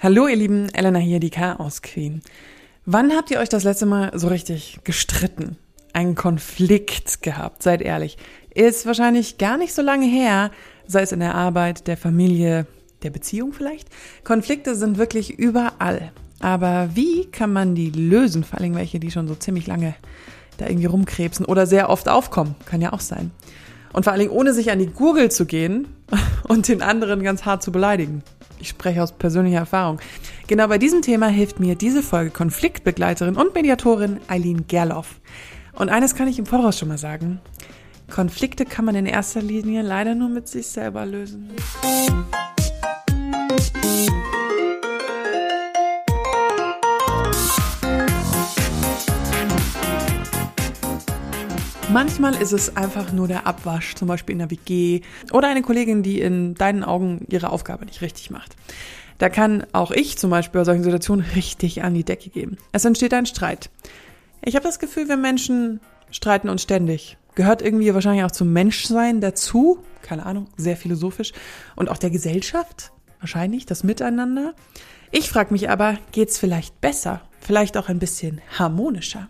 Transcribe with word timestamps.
Hallo 0.00 0.28
ihr 0.28 0.36
Lieben, 0.36 0.68
Elena 0.74 1.00
hier, 1.00 1.18
die 1.18 1.28
Chaos 1.28 1.82
Queen. 1.82 2.22
Wann 2.86 3.10
habt 3.10 3.32
ihr 3.32 3.40
euch 3.40 3.48
das 3.48 3.64
letzte 3.64 3.84
Mal 3.84 4.12
so 4.16 4.28
richtig 4.28 4.78
gestritten? 4.84 5.56
Einen 5.92 6.14
Konflikt 6.14 7.20
gehabt, 7.20 7.64
seid 7.64 7.82
ehrlich. 7.82 8.16
Ist 8.54 8.86
wahrscheinlich 8.86 9.38
gar 9.38 9.56
nicht 9.56 9.74
so 9.74 9.82
lange 9.82 10.06
her, 10.06 10.52
sei 10.86 11.02
es 11.02 11.10
in 11.10 11.18
der 11.18 11.34
Arbeit, 11.34 11.88
der 11.88 11.96
Familie, 11.96 12.68
der 13.02 13.10
Beziehung 13.10 13.52
vielleicht. 13.52 13.88
Konflikte 14.22 14.76
sind 14.76 14.98
wirklich 14.98 15.36
überall. 15.36 16.12
Aber 16.38 16.90
wie 16.94 17.24
kann 17.24 17.52
man 17.52 17.74
die 17.74 17.90
lösen? 17.90 18.44
Vor 18.44 18.60
allem 18.60 18.76
welche, 18.76 19.00
die 19.00 19.10
schon 19.10 19.26
so 19.26 19.34
ziemlich 19.34 19.66
lange 19.66 19.96
da 20.58 20.68
irgendwie 20.68 20.86
rumkrebsen 20.86 21.44
oder 21.44 21.66
sehr 21.66 21.90
oft 21.90 22.08
aufkommen. 22.08 22.54
Kann 22.66 22.80
ja 22.80 22.92
auch 22.92 23.00
sein. 23.00 23.32
Und 23.92 24.04
vor 24.04 24.12
allen 24.12 24.20
Dingen 24.20 24.32
ohne 24.32 24.54
sich 24.54 24.70
an 24.70 24.78
die 24.78 24.86
Gurgel 24.86 25.28
zu 25.32 25.44
gehen 25.44 25.88
und 26.46 26.68
den 26.68 26.82
anderen 26.82 27.24
ganz 27.24 27.44
hart 27.44 27.64
zu 27.64 27.72
beleidigen. 27.72 28.22
Ich 28.60 28.68
spreche 28.68 29.02
aus 29.02 29.12
persönlicher 29.12 29.58
Erfahrung. 29.58 30.00
Genau 30.46 30.66
bei 30.68 30.78
diesem 30.78 31.02
Thema 31.02 31.28
hilft 31.28 31.60
mir 31.60 31.74
diese 31.74 32.02
Folge 32.02 32.30
Konfliktbegleiterin 32.30 33.36
und 33.36 33.54
Mediatorin 33.54 34.18
Eileen 34.28 34.66
Gerloff. 34.66 35.20
Und 35.72 35.88
eines 35.90 36.14
kann 36.14 36.28
ich 36.28 36.38
im 36.38 36.46
Voraus 36.46 36.78
schon 36.78 36.88
mal 36.88 36.98
sagen. 36.98 37.40
Konflikte 38.10 38.64
kann 38.64 38.84
man 38.84 38.94
in 38.94 39.06
erster 39.06 39.42
Linie 39.42 39.82
leider 39.82 40.14
nur 40.14 40.28
mit 40.28 40.48
sich 40.48 40.66
selber 40.66 41.06
lösen. 41.06 41.50
Manchmal 51.90 52.34
ist 52.34 52.52
es 52.52 52.76
einfach 52.76 53.12
nur 53.12 53.28
der 53.28 53.46
Abwasch, 53.46 53.94
zum 53.94 54.08
Beispiel 54.08 54.34
in 54.34 54.40
der 54.40 54.50
WG 54.50 55.00
oder 55.32 55.48
eine 55.48 55.62
Kollegin, 55.62 56.02
die 56.02 56.20
in 56.20 56.54
deinen 56.54 56.84
Augen 56.84 57.24
ihre 57.30 57.50
Aufgabe 57.50 57.86
nicht 57.86 58.02
richtig 58.02 58.30
macht. 58.30 58.56
Da 59.16 59.30
kann 59.30 59.66
auch 59.72 59.90
ich 59.90 60.18
zum 60.18 60.28
Beispiel 60.28 60.60
bei 60.60 60.64
solchen 60.64 60.84
Situationen 60.84 61.24
richtig 61.34 61.82
an 61.82 61.94
die 61.94 62.04
Decke 62.04 62.28
geben. 62.28 62.58
Es 62.72 62.84
entsteht 62.84 63.14
ein 63.14 63.24
Streit. 63.24 63.70
Ich 64.44 64.54
habe 64.54 64.64
das 64.64 64.78
Gefühl, 64.78 65.08
wir 65.08 65.16
Menschen 65.16 65.80
streiten 66.10 66.50
uns 66.50 66.62
ständig. 66.62 67.16
Gehört 67.34 67.62
irgendwie 67.62 67.92
wahrscheinlich 67.94 68.24
auch 68.24 68.32
zum 68.32 68.52
Menschsein 68.52 69.22
dazu. 69.22 69.78
Keine 70.02 70.26
Ahnung, 70.26 70.48
sehr 70.56 70.76
philosophisch. 70.76 71.32
Und 71.74 71.88
auch 71.88 71.98
der 71.98 72.10
Gesellschaft. 72.10 72.92
Wahrscheinlich, 73.20 73.64
das 73.64 73.82
Miteinander. 73.82 74.54
Ich 75.10 75.30
frage 75.30 75.52
mich 75.52 75.70
aber, 75.70 75.96
geht's 76.12 76.38
vielleicht 76.38 76.80
besser? 76.82 77.22
Vielleicht 77.40 77.76
auch 77.78 77.88
ein 77.88 77.98
bisschen 77.98 78.42
harmonischer? 78.58 79.28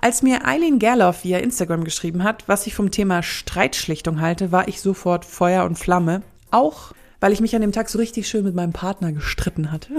Als 0.00 0.22
mir 0.22 0.46
Eileen 0.46 0.78
Gerloff 0.78 1.24
via 1.24 1.38
Instagram 1.38 1.84
geschrieben 1.84 2.24
hat, 2.24 2.44
was 2.46 2.66
ich 2.66 2.74
vom 2.74 2.90
Thema 2.90 3.22
Streitschlichtung 3.22 4.20
halte, 4.20 4.52
war 4.52 4.68
ich 4.68 4.80
sofort 4.80 5.24
Feuer 5.24 5.64
und 5.64 5.78
Flamme. 5.78 6.22
Auch 6.50 6.92
weil 7.22 7.32
ich 7.32 7.40
mich 7.40 7.54
an 7.54 7.62
dem 7.62 7.70
Tag 7.70 7.88
so 7.88 7.98
richtig 7.98 8.28
schön 8.28 8.44
mit 8.44 8.56
meinem 8.56 8.72
Partner 8.72 9.12
gestritten 9.12 9.70
hatte. 9.70 9.90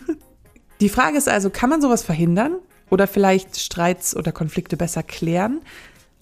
Die 0.80 0.88
Frage 0.88 1.18
ist 1.18 1.28
also, 1.28 1.50
kann 1.50 1.68
man 1.68 1.82
sowas 1.82 2.04
verhindern? 2.04 2.58
Oder 2.88 3.08
vielleicht 3.08 3.58
Streits 3.58 4.16
oder 4.16 4.30
Konflikte 4.30 4.76
besser 4.76 5.02
klären? 5.02 5.60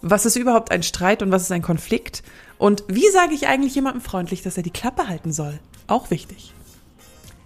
Was 0.00 0.25
ist 0.25 0.36
überhaupt 0.36 0.70
ein 0.70 0.83
Streit 0.83 1.22
und 1.22 1.30
was 1.30 1.42
ist 1.42 1.52
ein 1.52 1.61
Konflikt? 1.61 2.22
Und 2.56 2.84
wie 2.89 3.06
sage 3.11 3.34
ich 3.34 3.48
eigentlich 3.48 3.75
jemandem 3.75 4.00
freundlich, 4.00 4.41
dass 4.41 4.56
er 4.56 4.62
die 4.62 4.70
Klappe 4.70 5.08
halten 5.08 5.30
soll? 5.30 5.61
Auch 5.89 6.11
wichtig. 6.11 6.55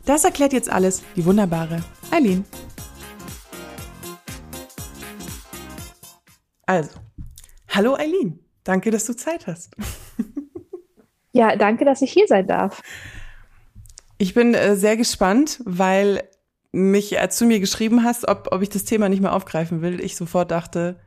Das 0.04 0.22
erklärt 0.22 0.52
jetzt 0.52 0.70
alles 0.70 1.02
die 1.16 1.24
wunderbare 1.24 1.82
Eileen. 2.12 2.44
Also, 6.69 6.91
hallo 7.69 7.94
Eileen, 7.94 8.41
danke, 8.62 8.91
dass 8.91 9.06
du 9.06 9.16
Zeit 9.16 9.47
hast. 9.47 9.74
Ja, 11.33 11.55
danke, 11.56 11.84
dass 11.84 12.00
ich 12.00 12.11
hier 12.11 12.27
sein 12.27 12.48
darf. 12.48 12.83
Ich 14.16 14.33
bin 14.34 14.55
äh, 14.55 14.77
sehr 14.77 14.96
gespannt, 14.96 15.61
weil 15.64 16.24
mich, 16.72 17.20
als 17.20 17.39
du 17.39 17.44
mir 17.44 17.61
geschrieben 17.61 18.02
hast, 18.02 18.27
ob, 18.27 18.48
ob 18.50 18.62
ich 18.62 18.70
das 18.70 18.84
Thema 18.84 19.11
nicht 19.11 19.20
mehr 19.20 19.34
aufgreifen 19.34 19.83
will, 19.83 20.00
ich 20.00 20.16
sofort 20.16 20.50
dachte, 20.50 20.98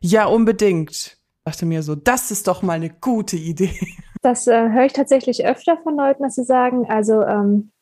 ja, 0.00 0.26
unbedingt. 0.26 1.16
Dachte 1.44 1.64
mir 1.64 1.82
so, 1.82 1.96
das 1.96 2.30
ist 2.30 2.46
doch 2.46 2.62
mal 2.62 2.74
eine 2.74 2.90
gute 2.90 3.36
Idee. 3.36 3.74
Das 4.22 4.46
äh, 4.46 4.68
höre 4.68 4.84
ich 4.84 4.92
tatsächlich 4.92 5.46
öfter 5.46 5.78
von 5.78 5.96
Leuten, 5.96 6.22
dass 6.22 6.34
sie 6.34 6.44
sagen, 6.44 6.88
also 6.88 7.22
ähm, 7.22 7.72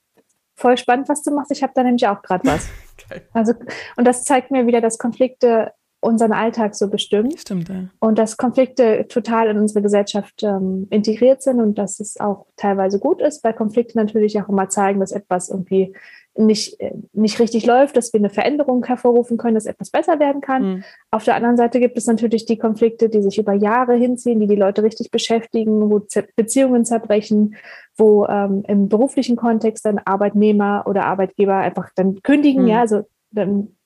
voll 0.55 0.79
spannend, 0.79 1.09
was 1.09 1.25
du 1.25 1.33
machst. 1.33 1.51
Ich 1.51 1.65
habe 1.65 1.73
da 1.75 1.83
nämlich 1.83 2.07
auch 2.07 2.23
gerade 2.23 2.47
was. 2.49 2.69
okay. 3.11 3.23
Also, 3.35 3.55
und 3.97 4.05
das 4.07 4.25
zeigt 4.25 4.53
mir 4.53 4.67
wieder, 4.67 4.81
dass 4.81 4.99
Konflikte 4.99 5.73
unseren 6.01 6.33
Alltag 6.33 6.75
so 6.75 6.89
bestimmt. 6.89 7.41
Stimmt, 7.41 7.69
ja. 7.69 7.89
Und 8.01 8.19
dass 8.19 8.37
Konflikte 8.37 9.07
total 9.09 9.49
in 9.49 9.59
unsere 9.59 9.83
Gesellschaft 9.83 10.43
ähm, 10.43 10.87
integriert 10.91 11.43
sind 11.43 11.61
und 11.61 11.77
dass 11.77 11.99
es 11.99 12.19
auch 12.21 12.47
teilweise 12.57 12.99
gut 12.99 13.21
ist, 13.21 13.43
weil 13.43 13.55
Konflikte 13.55 13.99
natürlich 13.99 14.41
auch 14.41 14.49
immer 14.49 14.69
zeigen, 14.69 15.01
dass 15.01 15.13
etwas 15.13 15.49
irgendwie 15.49 15.95
nicht, 16.37 16.81
äh, 16.81 16.93
nicht 17.13 17.41
richtig 17.41 17.67
läuft, 17.67 17.97
dass 17.97 18.13
wir 18.13 18.21
eine 18.21 18.31
Veränderung 18.31 18.85
hervorrufen 18.85 19.37
können, 19.37 19.57
dass 19.57 19.67
etwas 19.67 19.91
besser 19.91 20.21
werden 20.21 20.41
kann. 20.41 20.63
Mhm. 20.63 20.85
Auf 21.11 21.25
der 21.25 21.35
anderen 21.35 21.57
Seite 21.57 21.81
gibt 21.81 21.99
es 21.99 22.07
natürlich 22.07 22.47
die 22.47 22.59
Konflikte, 22.59 23.09
die 23.09 23.23
sich 23.23 23.39
über 23.39 23.55
Jahre 23.55 23.95
hinziehen, 23.97 24.39
die 24.39 24.47
die 24.47 24.55
Leute 24.55 24.85
richtig 24.85 25.11
beschäftigen, 25.11 25.91
wo 25.91 26.01
Beziehungen 26.37 26.85
zerbrechen, 26.85 27.57
wo 27.97 28.25
ähm, 28.27 28.63
im 28.69 28.89
beruflichen 28.89 29.35
Kontext 29.37 29.85
dann 29.85 29.99
Arbeitnehmer 29.99 30.85
oder 30.87 31.07
Arbeitgeber 31.07 31.57
einfach 31.57 31.91
dann 31.97 32.23
kündigen, 32.23 32.63
mhm. 32.63 32.69
ja, 32.69 32.81
also 32.81 33.03
dann 33.33 33.77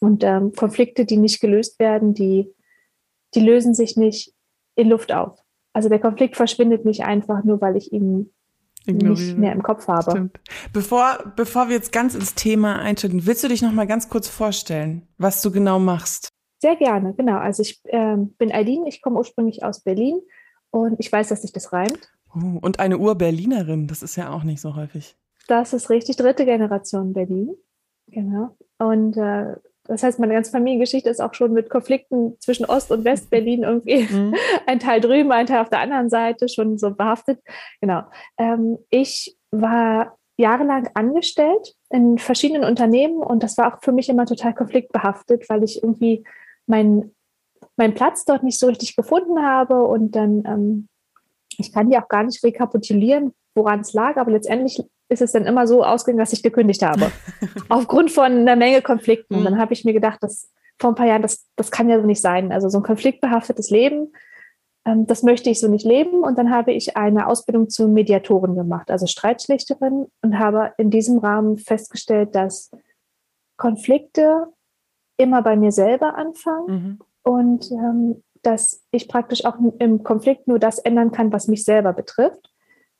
und 0.00 0.24
ähm, 0.24 0.52
Konflikte, 0.52 1.04
die 1.04 1.16
nicht 1.16 1.40
gelöst 1.40 1.78
werden, 1.78 2.14
die, 2.14 2.52
die 3.34 3.40
lösen 3.40 3.74
sich 3.74 3.96
nicht 3.96 4.34
in 4.74 4.88
Luft 4.88 5.12
auf. 5.12 5.38
Also 5.72 5.88
der 5.88 5.98
Konflikt 5.98 6.36
verschwindet 6.36 6.84
nicht 6.84 7.04
einfach 7.04 7.44
nur, 7.44 7.60
weil 7.60 7.76
ich 7.76 7.92
ihn 7.92 8.32
nicht 8.86 9.38
mehr 9.38 9.52
im 9.52 9.62
Kopf 9.62 9.88
habe. 9.88 10.10
Stimmt. 10.10 10.40
Bevor, 10.72 11.32
bevor 11.36 11.68
wir 11.68 11.76
jetzt 11.76 11.92
ganz 11.92 12.14
ins 12.14 12.34
Thema 12.34 12.78
einschreiten, 12.78 13.26
willst 13.26 13.42
du 13.42 13.48
dich 13.48 13.62
noch 13.62 13.72
mal 13.72 13.86
ganz 13.86 14.08
kurz 14.08 14.28
vorstellen, 14.28 15.08
was 15.16 15.42
du 15.42 15.50
genau 15.50 15.78
machst? 15.78 16.28
Sehr 16.60 16.76
gerne, 16.76 17.14
genau. 17.14 17.38
Also 17.38 17.62
ich 17.62 17.80
äh, 17.84 18.16
bin 18.16 18.52
Eileen, 18.52 18.86
ich 18.86 19.02
komme 19.02 19.18
ursprünglich 19.18 19.64
aus 19.64 19.80
Berlin 19.80 20.20
und 20.70 20.96
ich 20.98 21.10
weiß, 21.10 21.28
dass 21.28 21.42
sich 21.42 21.52
das 21.52 21.72
reimt. 21.72 22.12
Oh, 22.34 22.58
und 22.60 22.78
eine 22.78 22.98
Ur-Berlinerin, 22.98 23.86
das 23.86 24.02
ist 24.02 24.16
ja 24.16 24.30
auch 24.30 24.44
nicht 24.44 24.60
so 24.60 24.74
häufig. 24.74 25.16
Das 25.46 25.72
ist 25.72 25.90
richtig, 25.90 26.16
dritte 26.16 26.44
Generation 26.44 27.12
Berlin. 27.12 27.54
Genau. 28.08 28.56
Und 28.78 29.16
äh, 29.16 29.56
das 29.86 30.02
heißt, 30.02 30.18
meine 30.18 30.34
ganze 30.34 30.50
Familiengeschichte 30.50 31.10
ist 31.10 31.20
auch 31.20 31.34
schon 31.34 31.52
mit 31.52 31.68
Konflikten 31.68 32.36
zwischen 32.40 32.64
Ost- 32.64 32.90
und 32.90 33.04
West-Berlin 33.04 33.64
irgendwie 33.64 34.02
mhm. 34.02 34.34
ein 34.66 34.80
Teil 34.80 35.00
drüben, 35.00 35.30
ein 35.30 35.46
Teil 35.46 35.60
auf 35.60 35.68
der 35.68 35.80
anderen 35.80 36.08
Seite 36.08 36.48
schon 36.48 36.78
so 36.78 36.90
behaftet. 36.90 37.40
Genau. 37.80 38.02
Ähm, 38.38 38.78
ich 38.90 39.36
war 39.50 40.16
jahrelang 40.36 40.88
angestellt 40.94 41.74
in 41.90 42.18
verschiedenen 42.18 42.64
Unternehmen 42.64 43.18
und 43.18 43.42
das 43.42 43.56
war 43.58 43.74
auch 43.74 43.82
für 43.82 43.92
mich 43.92 44.08
immer 44.08 44.26
total 44.26 44.54
konfliktbehaftet, 44.54 45.48
weil 45.48 45.62
ich 45.62 45.82
irgendwie 45.82 46.24
meinen 46.66 47.14
mein 47.76 47.94
Platz 47.94 48.24
dort 48.24 48.42
nicht 48.42 48.58
so 48.58 48.66
richtig 48.66 48.96
gefunden 48.96 49.42
habe 49.42 49.82
und 49.84 50.14
dann, 50.14 50.44
ähm, 50.46 50.88
ich 51.58 51.72
kann 51.72 51.90
dir 51.90 52.02
auch 52.02 52.08
gar 52.08 52.24
nicht 52.24 52.42
rekapitulieren, 52.44 53.32
woran 53.54 53.80
es 53.80 53.92
lag, 53.92 54.16
aber 54.16 54.32
letztendlich 54.32 54.82
ist 55.14 55.22
es 55.22 55.32
dann 55.32 55.46
immer 55.46 55.66
so 55.66 55.82
ausgegangen, 55.84 56.18
dass 56.18 56.32
ich 56.32 56.42
gekündigt 56.42 56.82
habe. 56.82 57.10
Aufgrund 57.68 58.10
von 58.10 58.24
einer 58.24 58.56
Menge 58.56 58.82
Konflikten. 58.82 59.40
Mhm. 59.40 59.44
Dann 59.44 59.58
habe 59.58 59.72
ich 59.72 59.84
mir 59.84 59.94
gedacht, 59.94 60.22
dass 60.22 60.50
vor 60.78 60.90
ein 60.90 60.96
paar 60.96 61.06
Jahren, 61.06 61.22
das, 61.22 61.46
das 61.56 61.70
kann 61.70 61.88
ja 61.88 61.98
so 61.98 62.06
nicht 62.06 62.20
sein. 62.20 62.52
Also 62.52 62.68
so 62.68 62.78
ein 62.78 62.84
konfliktbehaftetes 62.84 63.70
Leben, 63.70 64.12
ähm, 64.84 65.06
das 65.06 65.22
möchte 65.22 65.50
ich 65.50 65.60
so 65.60 65.68
nicht 65.68 65.84
leben. 65.84 66.22
Und 66.22 66.38
dann 66.38 66.50
habe 66.50 66.72
ich 66.72 66.96
eine 66.96 67.26
Ausbildung 67.26 67.70
zur 67.70 67.88
Mediatorin 67.88 68.54
gemacht, 68.54 68.90
also 68.90 69.06
Streitschlichterin, 69.06 70.06
und 70.22 70.38
habe 70.38 70.72
in 70.78 70.90
diesem 70.90 71.18
Rahmen 71.18 71.58
festgestellt, 71.58 72.34
dass 72.34 72.70
Konflikte 73.56 74.48
immer 75.16 75.42
bei 75.42 75.56
mir 75.56 75.72
selber 75.72 76.16
anfangen 76.16 76.66
mhm. 76.66 76.98
und 77.22 77.70
ähm, 77.70 78.22
dass 78.42 78.82
ich 78.90 79.08
praktisch 79.08 79.44
auch 79.44 79.56
im 79.78 80.02
Konflikt 80.02 80.48
nur 80.48 80.58
das 80.58 80.78
ändern 80.78 81.12
kann, 81.12 81.32
was 81.32 81.48
mich 81.48 81.64
selber 81.64 81.92
betrifft. 81.92 82.53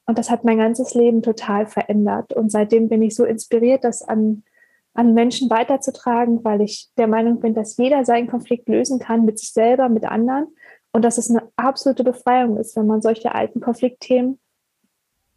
Und 0.06 0.19
das 0.19 0.31
hat 0.31 0.44
mein 0.44 0.59
ganzes 0.59 0.94
Leben 0.94 1.22
total 1.22 1.66
verändert. 1.66 2.32
Und 2.32 2.50
seitdem 2.50 2.88
bin 2.88 3.03
ich 3.03 3.15
so 3.15 3.25
inspiriert, 3.25 3.84
das 3.84 4.03
an, 4.03 4.44
an 4.93 5.14
Menschen 5.14 5.49
weiterzutragen, 5.49 6.44
weil 6.44 6.61
ich 6.61 6.90
der 6.99 7.06
Meinung 7.06 7.40
bin, 7.40 7.55
dass 7.55 7.76
jeder 7.76 8.05
seinen 8.05 8.29
Konflikt 8.29 8.69
lösen 8.69 8.99
kann 8.99 9.25
mit 9.25 9.38
sich 9.38 9.52
selber, 9.52 9.88
mit 9.88 10.05
anderen. 10.05 10.49
Und 10.93 11.05
dass 11.05 11.19
es 11.19 11.31
eine 11.31 11.50
absolute 11.56 12.05
Befreiung 12.05 12.56
ist, 12.58 12.76
wenn 12.76 12.87
man 12.87 13.02
solche 13.02 13.34
alten 13.34 13.61
Konfliktthemen 13.61 14.38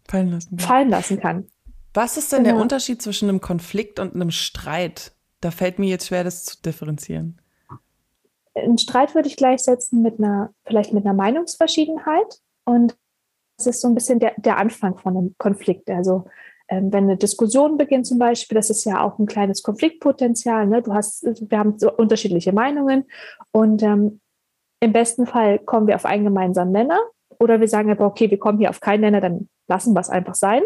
fallen 0.07 0.31
lassen 0.31 0.57
kann. 0.57 0.67
Fallen 0.67 0.89
lassen 0.89 1.19
kann. 1.19 1.47
Was 1.93 2.17
ist 2.17 2.31
denn 2.31 2.43
genau. 2.43 2.55
der 2.55 2.61
Unterschied 2.61 3.01
zwischen 3.01 3.29
einem 3.29 3.41
Konflikt 3.41 3.99
und 3.99 4.13
einem 4.13 4.31
Streit? 4.31 5.13
Da 5.41 5.49
fällt 5.49 5.79
mir 5.79 5.89
jetzt 5.89 6.07
schwer, 6.07 6.23
das 6.23 6.45
zu 6.45 6.61
differenzieren. 6.61 7.41
Ein 8.53 8.77
Streit 8.77 9.15
würde 9.15 9.29
ich 9.29 9.35
gleichsetzen 9.35 10.01
mit 10.01 10.19
einer, 10.19 10.53
vielleicht 10.65 10.93
mit 10.93 11.05
einer 11.05 11.13
Meinungsverschiedenheit. 11.13 12.41
Und 12.65 12.97
das 13.57 13.67
ist 13.67 13.81
so 13.81 13.87
ein 13.87 13.95
bisschen 13.95 14.19
der, 14.19 14.33
der 14.37 14.57
Anfang 14.57 14.97
von 14.97 15.17
einem 15.17 15.35
Konflikt. 15.37 15.89
Also 15.89 16.25
ähm, 16.69 16.91
wenn 16.93 17.05
eine 17.05 17.17
Diskussion 17.17 17.77
beginnt 17.77 18.05
zum 18.05 18.19
Beispiel, 18.19 18.55
das 18.55 18.69
ist 18.69 18.85
ja 18.85 19.01
auch 19.01 19.17
ein 19.19 19.25
kleines 19.25 19.63
Konfliktpotenzial. 19.63 20.67
Ne? 20.67 20.81
Du 20.81 20.93
hast, 20.93 21.23
wir 21.23 21.57
haben 21.57 21.77
so 21.79 21.91
unterschiedliche 21.91 22.53
Meinungen 22.53 23.05
und 23.51 23.81
ähm, 23.83 24.19
im 24.79 24.93
besten 24.93 25.25
Fall 25.25 25.59
kommen 25.59 25.87
wir 25.87 25.95
auf 25.95 26.05
einen 26.05 26.25
gemeinsamen 26.25 26.71
Nenner 26.71 26.99
oder 27.39 27.59
wir 27.59 27.67
sagen 27.67 27.89
aber, 27.89 28.05
okay, 28.05 28.29
wir 28.29 28.37
kommen 28.37 28.59
hier 28.59 28.69
auf 28.69 28.79
keinen 28.79 29.01
Nenner, 29.01 29.21
dann 29.21 29.49
lassen 29.67 29.93
wir 29.93 30.01
es 30.01 30.09
einfach 30.09 30.35
sein. 30.35 30.63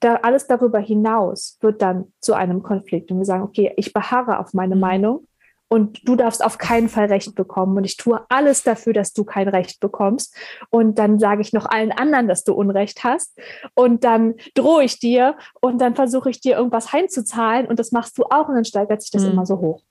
da 0.00 0.16
alles 0.16 0.46
darüber 0.46 0.78
hinaus 0.78 1.58
wird 1.60 1.82
dann 1.82 2.12
zu 2.20 2.34
einem 2.34 2.62
Konflikt. 2.62 3.10
Und 3.10 3.18
wir 3.18 3.24
sagen, 3.24 3.42
okay, 3.42 3.72
ich 3.76 3.92
beharre 3.92 4.38
auf 4.38 4.54
meine 4.54 4.74
mhm. 4.74 4.80
Meinung 4.80 5.26
und 5.68 6.06
du 6.08 6.16
darfst 6.16 6.42
auf 6.42 6.58
keinen 6.58 6.88
Fall 6.88 7.06
Recht 7.06 7.34
bekommen. 7.34 7.76
Und 7.76 7.84
ich 7.84 7.96
tue 7.96 8.20
alles 8.30 8.62
dafür, 8.62 8.94
dass 8.94 9.12
du 9.12 9.24
kein 9.24 9.48
Recht 9.48 9.80
bekommst. 9.80 10.34
Und 10.70 10.98
dann 10.98 11.18
sage 11.18 11.42
ich 11.42 11.52
noch 11.52 11.66
allen 11.66 11.92
anderen, 11.92 12.26
dass 12.26 12.44
du 12.44 12.54
Unrecht 12.54 13.04
hast. 13.04 13.38
Und 13.74 14.04
dann 14.04 14.34
drohe 14.54 14.84
ich 14.84 14.98
dir 14.98 15.36
und 15.60 15.78
dann 15.80 15.94
versuche 15.94 16.30
ich 16.30 16.40
dir 16.40 16.56
irgendwas 16.56 16.92
heimzuzahlen 16.92 17.66
und 17.66 17.78
das 17.78 17.92
machst 17.92 18.16
du 18.18 18.24
auch 18.24 18.48
und 18.48 18.54
dann 18.54 18.64
steigert 18.64 19.02
sich 19.02 19.10
das 19.10 19.22
mhm. 19.22 19.32
immer 19.32 19.46
so 19.46 19.58
hoch. 19.58 19.82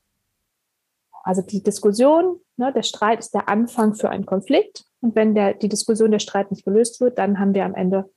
Also 1.24 1.41
die 1.41 1.62
Diskussion, 1.62 2.39
ne, 2.56 2.71
der 2.74 2.83
Streit 2.83 3.19
ist 3.19 3.33
der 3.33 3.50
Anfang 3.50 3.94
für 3.94 4.09
einen 4.09 4.25
Konflikt. 4.25 4.85
Und 5.01 5.15
wenn 5.15 5.35
der, 5.35 5.53
die 5.53 5.69
Diskussion, 5.69 6.12
der 6.12 6.19
Streit 6.19 6.51
nicht 6.51 6.65
gelöst 6.65 7.01
wird, 7.01 7.19
dann 7.19 7.39
haben 7.39 7.53
wir 7.53 7.65
am 7.65 7.75
Ende 7.75 8.09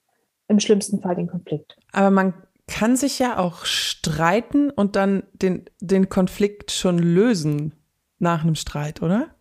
im 0.49 0.61
schlimmsten 0.61 1.01
Fall 1.01 1.17
den 1.17 1.27
Konflikt. 1.27 1.77
Aber 1.93 2.11
man 2.11 2.35
kann 2.71 2.97
sich 2.97 3.19
ja 3.19 3.39
auch 3.39 3.67
streiten 3.67 4.71
und 4.71 4.97
dann 4.97 5.25
den, 5.35 5.67
den 5.81 6.09
Konflikt 6.09 6.71
schon 6.71 6.99
lösen 6.99 7.75
nach 8.19 8.43
einem 8.43 8.55
Streit, 8.55 9.03
oder? 9.03 9.35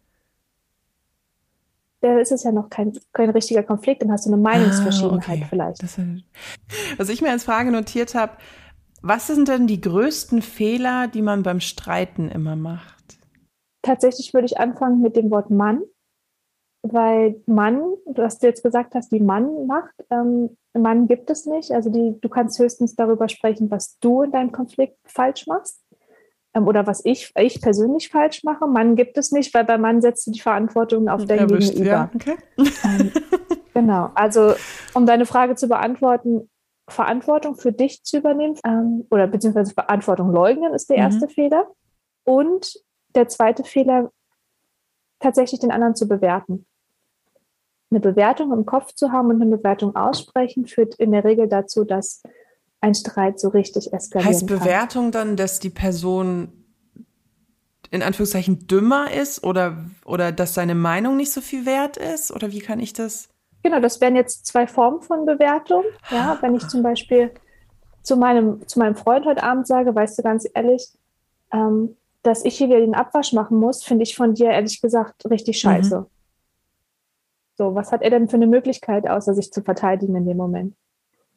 Da 2.01 2.17
ist 2.17 2.31
es 2.31 2.43
ja 2.43 2.51
noch 2.51 2.69
kein, 2.69 2.97
kein 3.13 3.29
richtiger 3.29 3.63
Konflikt, 3.63 4.01
dann 4.01 4.11
hast 4.11 4.25
du 4.25 4.31
eine 4.33 4.41
Meinungsverschiedenheit 4.41 5.29
ah, 5.29 5.41
okay. 5.41 5.45
vielleicht. 5.49 5.83
Das, 5.83 5.99
was 6.97 7.09
ich 7.09 7.21
mir 7.21 7.29
als 7.29 7.43
Frage 7.43 7.71
notiert 7.71 8.15
habe, 8.15 8.33
was 9.01 9.27
sind 9.27 9.47
denn 9.47 9.67
die 9.67 9.81
größten 9.81 10.41
Fehler, 10.41 11.07
die 11.07 11.21
man 11.21 11.43
beim 11.43 11.59
Streiten 11.59 12.29
immer 12.29 12.55
macht? 12.55 13.19
Tatsächlich 13.81 14.33
würde 14.33 14.45
ich 14.45 14.59
anfangen 14.59 15.01
mit 15.01 15.15
dem 15.15 15.29
Wort 15.29 15.49
Mann, 15.49 15.81
weil 16.81 17.41
Mann, 17.45 17.81
was 18.05 18.39
du 18.39 18.47
jetzt 18.47 18.63
gesagt 18.63 18.95
hast, 18.95 19.11
die 19.11 19.21
Mann 19.21 19.67
macht, 19.67 19.93
ähm, 20.09 20.57
Mann 20.73 21.07
gibt 21.07 21.29
es 21.29 21.45
nicht. 21.45 21.71
Also 21.71 21.89
die, 21.89 22.19
du 22.19 22.29
kannst 22.29 22.59
höchstens 22.59 22.95
darüber 22.95 23.27
sprechen, 23.27 23.71
was 23.71 23.97
du 23.99 24.21
in 24.23 24.31
deinem 24.31 24.51
Konflikt 24.51 24.97
falsch 25.05 25.47
machst 25.47 25.83
ähm, 26.53 26.67
oder 26.67 26.85
was 26.85 27.03
ich, 27.05 27.31
ich 27.37 27.61
persönlich 27.61 28.09
falsch 28.09 28.43
mache. 28.43 28.67
Mann 28.67 28.95
gibt 28.95 29.17
es 29.17 29.31
nicht, 29.31 29.53
weil 29.53 29.65
bei 29.65 29.77
Mann 29.77 30.01
setzt 30.01 30.27
du 30.27 30.31
die 30.31 30.41
Verantwortung 30.41 31.09
auf 31.09 31.25
dein 31.25 31.39
Erwischt, 31.39 31.71
Gegenüber. 31.73 31.91
Ja, 31.91 32.11
okay. 32.13 32.37
ähm, 32.83 33.11
genau. 33.73 34.11
Also 34.15 34.53
um 34.93 35.05
deine 35.05 35.25
Frage 35.25 35.55
zu 35.55 35.67
beantworten, 35.67 36.49
Verantwortung 36.87 37.55
für 37.55 37.71
dich 37.71 38.03
zu 38.03 38.17
übernehmen 38.17 38.57
ähm, 38.65 39.05
oder 39.11 39.27
beziehungsweise 39.27 39.73
Verantwortung 39.73 40.31
leugnen 40.31 40.73
ist 40.73 40.89
der 40.89 40.97
mhm. 40.97 41.03
erste 41.03 41.27
Fehler. 41.27 41.67
Und 42.25 42.79
der 43.15 43.27
zweite 43.27 43.63
Fehler, 43.63 44.11
tatsächlich 45.19 45.59
den 45.59 45.71
anderen 45.71 45.95
zu 45.95 46.07
bewerten 46.07 46.65
eine 47.91 47.99
Bewertung 47.99 48.51
im 48.53 48.65
Kopf 48.65 48.93
zu 48.93 49.11
haben 49.11 49.29
und 49.29 49.41
eine 49.41 49.57
Bewertung 49.57 49.95
aussprechen, 49.95 50.65
führt 50.67 50.95
in 50.95 51.11
der 51.11 51.23
Regel 51.23 51.47
dazu, 51.47 51.83
dass 51.83 52.21
ein 52.81 52.93
Streit 52.93 53.39
so 53.39 53.49
richtig 53.49 53.91
eskaliert. 53.93 54.29
Heißt 54.29 54.47
Bewertung 54.47 55.05
kann. 55.05 55.11
dann, 55.11 55.35
dass 55.35 55.59
die 55.59 55.69
Person 55.69 56.53
in 57.91 58.03
Anführungszeichen 58.03 58.67
dümmer 58.67 59.11
ist 59.11 59.43
oder, 59.43 59.77
oder 60.05 60.31
dass 60.31 60.53
seine 60.53 60.75
Meinung 60.75 61.17
nicht 61.17 61.31
so 61.31 61.41
viel 61.41 61.65
wert 61.65 61.97
ist? 61.97 62.31
Oder 62.31 62.51
wie 62.51 62.59
kann 62.59 62.79
ich 62.79 62.93
das? 62.93 63.29
Genau, 63.63 63.79
das 63.79 63.99
wären 63.99 64.15
jetzt 64.15 64.45
zwei 64.45 64.67
Formen 64.67 65.01
von 65.01 65.25
Bewertung. 65.25 65.83
Ja, 66.11 66.37
wenn 66.41 66.55
ich 66.55 66.67
zum 66.67 66.83
Beispiel 66.83 67.31
zu 68.03 68.15
meinem, 68.15 68.65
zu 68.67 68.79
meinem 68.79 68.95
Freund 68.95 69.25
heute 69.25 69.43
Abend 69.43 69.67
sage, 69.67 69.93
weißt 69.93 70.17
du 70.19 70.23
ganz 70.23 70.47
ehrlich, 70.53 70.87
ähm, 71.51 71.95
dass 72.21 72.45
ich 72.45 72.57
hier 72.57 72.67
wieder 72.67 72.79
den 72.79 72.95
Abwasch 72.95 73.33
machen 73.33 73.57
muss, 73.57 73.83
finde 73.83 74.03
ich 74.03 74.15
von 74.15 74.33
dir 74.33 74.51
ehrlich 74.51 74.81
gesagt 74.81 75.29
richtig 75.29 75.57
mhm. 75.57 75.69
scheiße. 75.69 75.99
Mhm. 76.01 76.05
So, 77.59 77.75
was 77.75 77.91
hat 77.91 78.03
er 78.03 78.09
denn 78.09 78.29
für 78.29 78.37
eine 78.37 78.47
Möglichkeit, 78.47 79.05
außer 79.05 79.33
sich 79.33 79.51
zu 79.51 79.61
verteidigen 79.61 80.15
in 80.15 80.25
dem 80.25 80.37
Moment? 80.37 80.77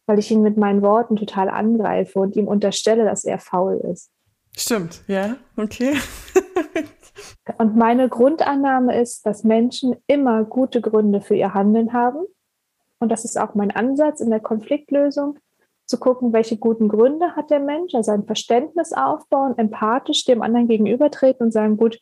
Weil 0.07 0.21
ich 0.21 0.31
ihn 0.31 0.43
mit 0.43 0.57
meinen 0.57 0.81
Worten 0.81 1.17
total 1.17 1.49
angreife 1.49 2.21
und 2.21 2.37
ihm 2.37 2.47
unterstelle, 2.47 3.05
dass 3.05 3.25
er 3.25 3.41
faul 3.41 3.81
ist. 3.93 4.13
Stimmt, 4.57 5.03
ja, 5.09 5.35
okay. 5.57 5.97
und 7.59 7.75
meine 7.75 8.09
Grundannahme 8.09 9.01
ist, 9.01 9.27
dass 9.27 9.43
Menschen 9.43 9.97
immer 10.07 10.45
gute 10.45 10.81
Gründe 10.81 11.23
für 11.23 11.35
ihr 11.35 11.55
Handeln 11.55 11.93
haben. 11.93 12.25
Und 13.01 13.09
das 13.09 13.25
ist 13.25 13.37
auch 13.37 13.57
mein 13.57 13.73
Ansatz 13.73 14.21
in 14.21 14.31
der 14.31 14.39
Konfliktlösung, 14.39 15.41
zu 15.87 15.99
gucken, 15.99 16.33
welche 16.33 16.57
guten 16.57 16.87
Gründe 16.87 17.35
hat 17.35 17.51
der 17.51 17.59
Mensch, 17.59 17.97
also 17.97 18.13
ein 18.13 18.27
Verständnis 18.27 18.93
aufbauen, 18.93 19.59
empathisch 19.59 20.25
dem 20.25 20.41
anderen 20.41 20.69
gegenübertreten 20.69 21.47
und 21.47 21.51
sagen, 21.51 21.77
gut, 21.77 21.99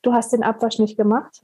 du 0.00 0.14
hast 0.14 0.32
den 0.32 0.42
Abwasch 0.42 0.78
nicht 0.78 0.96
gemacht 0.96 1.42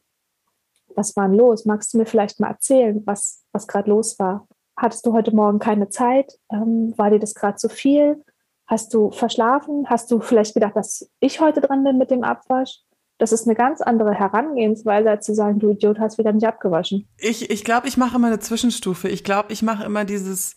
was 0.97 1.17
war 1.17 1.29
denn 1.29 1.37
los? 1.37 1.65
Magst 1.65 1.93
du 1.93 1.99
mir 1.99 2.07
vielleicht 2.07 2.41
mal 2.41 2.49
erzählen, 2.49 3.03
was, 3.07 3.43
was 3.53 3.67
gerade 3.67 3.91
los 3.91 4.19
war? 4.19 4.47
Hattest 4.77 5.07
du 5.07 5.13
heute 5.13 5.35
Morgen 5.35 5.59
keine 5.59 5.89
Zeit? 5.89 6.39
Ähm, 6.51 6.95
war 6.97 7.11
dir 7.11 7.21
das 7.21 7.35
gerade 7.35 7.57
zu 7.57 7.69
viel? 7.69 8.25
Hast 8.67 8.95
du 8.95 9.11
verschlafen? 9.11 9.87
Hast 9.89 10.11
du 10.11 10.21
vielleicht 10.21 10.55
gedacht, 10.55 10.75
dass 10.77 11.11
ich 11.21 11.41
heute 11.41 11.61
dran 11.61 11.85
bin 11.85 11.99
mit 11.99 12.11
dem 12.11 12.25
Abwasch? 12.25 12.81
Das 13.19 13.31
ist 13.31 13.47
eine 13.47 13.55
ganz 13.55 13.81
andere 13.81 14.13
Herangehensweise, 14.13 15.11
als 15.11 15.27
zu 15.27 15.35
sagen, 15.35 15.61
du 15.61 15.71
Idiot, 15.71 16.01
hast 16.01 16.19
wieder 16.19 16.33
nicht 16.33 16.47
abgewaschen. 16.47 17.07
Ich, 17.17 17.51
ich 17.51 17.63
glaube, 17.63 17.87
ich 17.87 17.97
mache 17.97 18.17
immer 18.17 18.27
eine 18.27 18.41
Zwischenstufe. 18.41 19.09
Ich 19.09 19.23
glaube, 19.23 19.53
ich 19.53 19.63
mache 19.63 19.85
immer 19.85 20.05
dieses, 20.05 20.57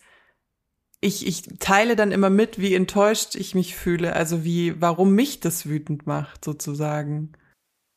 ich, 1.00 1.26
ich 1.26 1.42
teile 1.60 1.94
dann 1.94 2.10
immer 2.10 2.30
mit, 2.30 2.58
wie 2.58 2.74
enttäuscht 2.74 3.36
ich 3.36 3.54
mich 3.54 3.76
fühle, 3.76 4.14
also 4.14 4.42
wie, 4.44 4.80
warum 4.80 5.14
mich 5.14 5.38
das 5.38 5.68
wütend 5.68 6.06
macht, 6.06 6.44
sozusagen. 6.44 7.32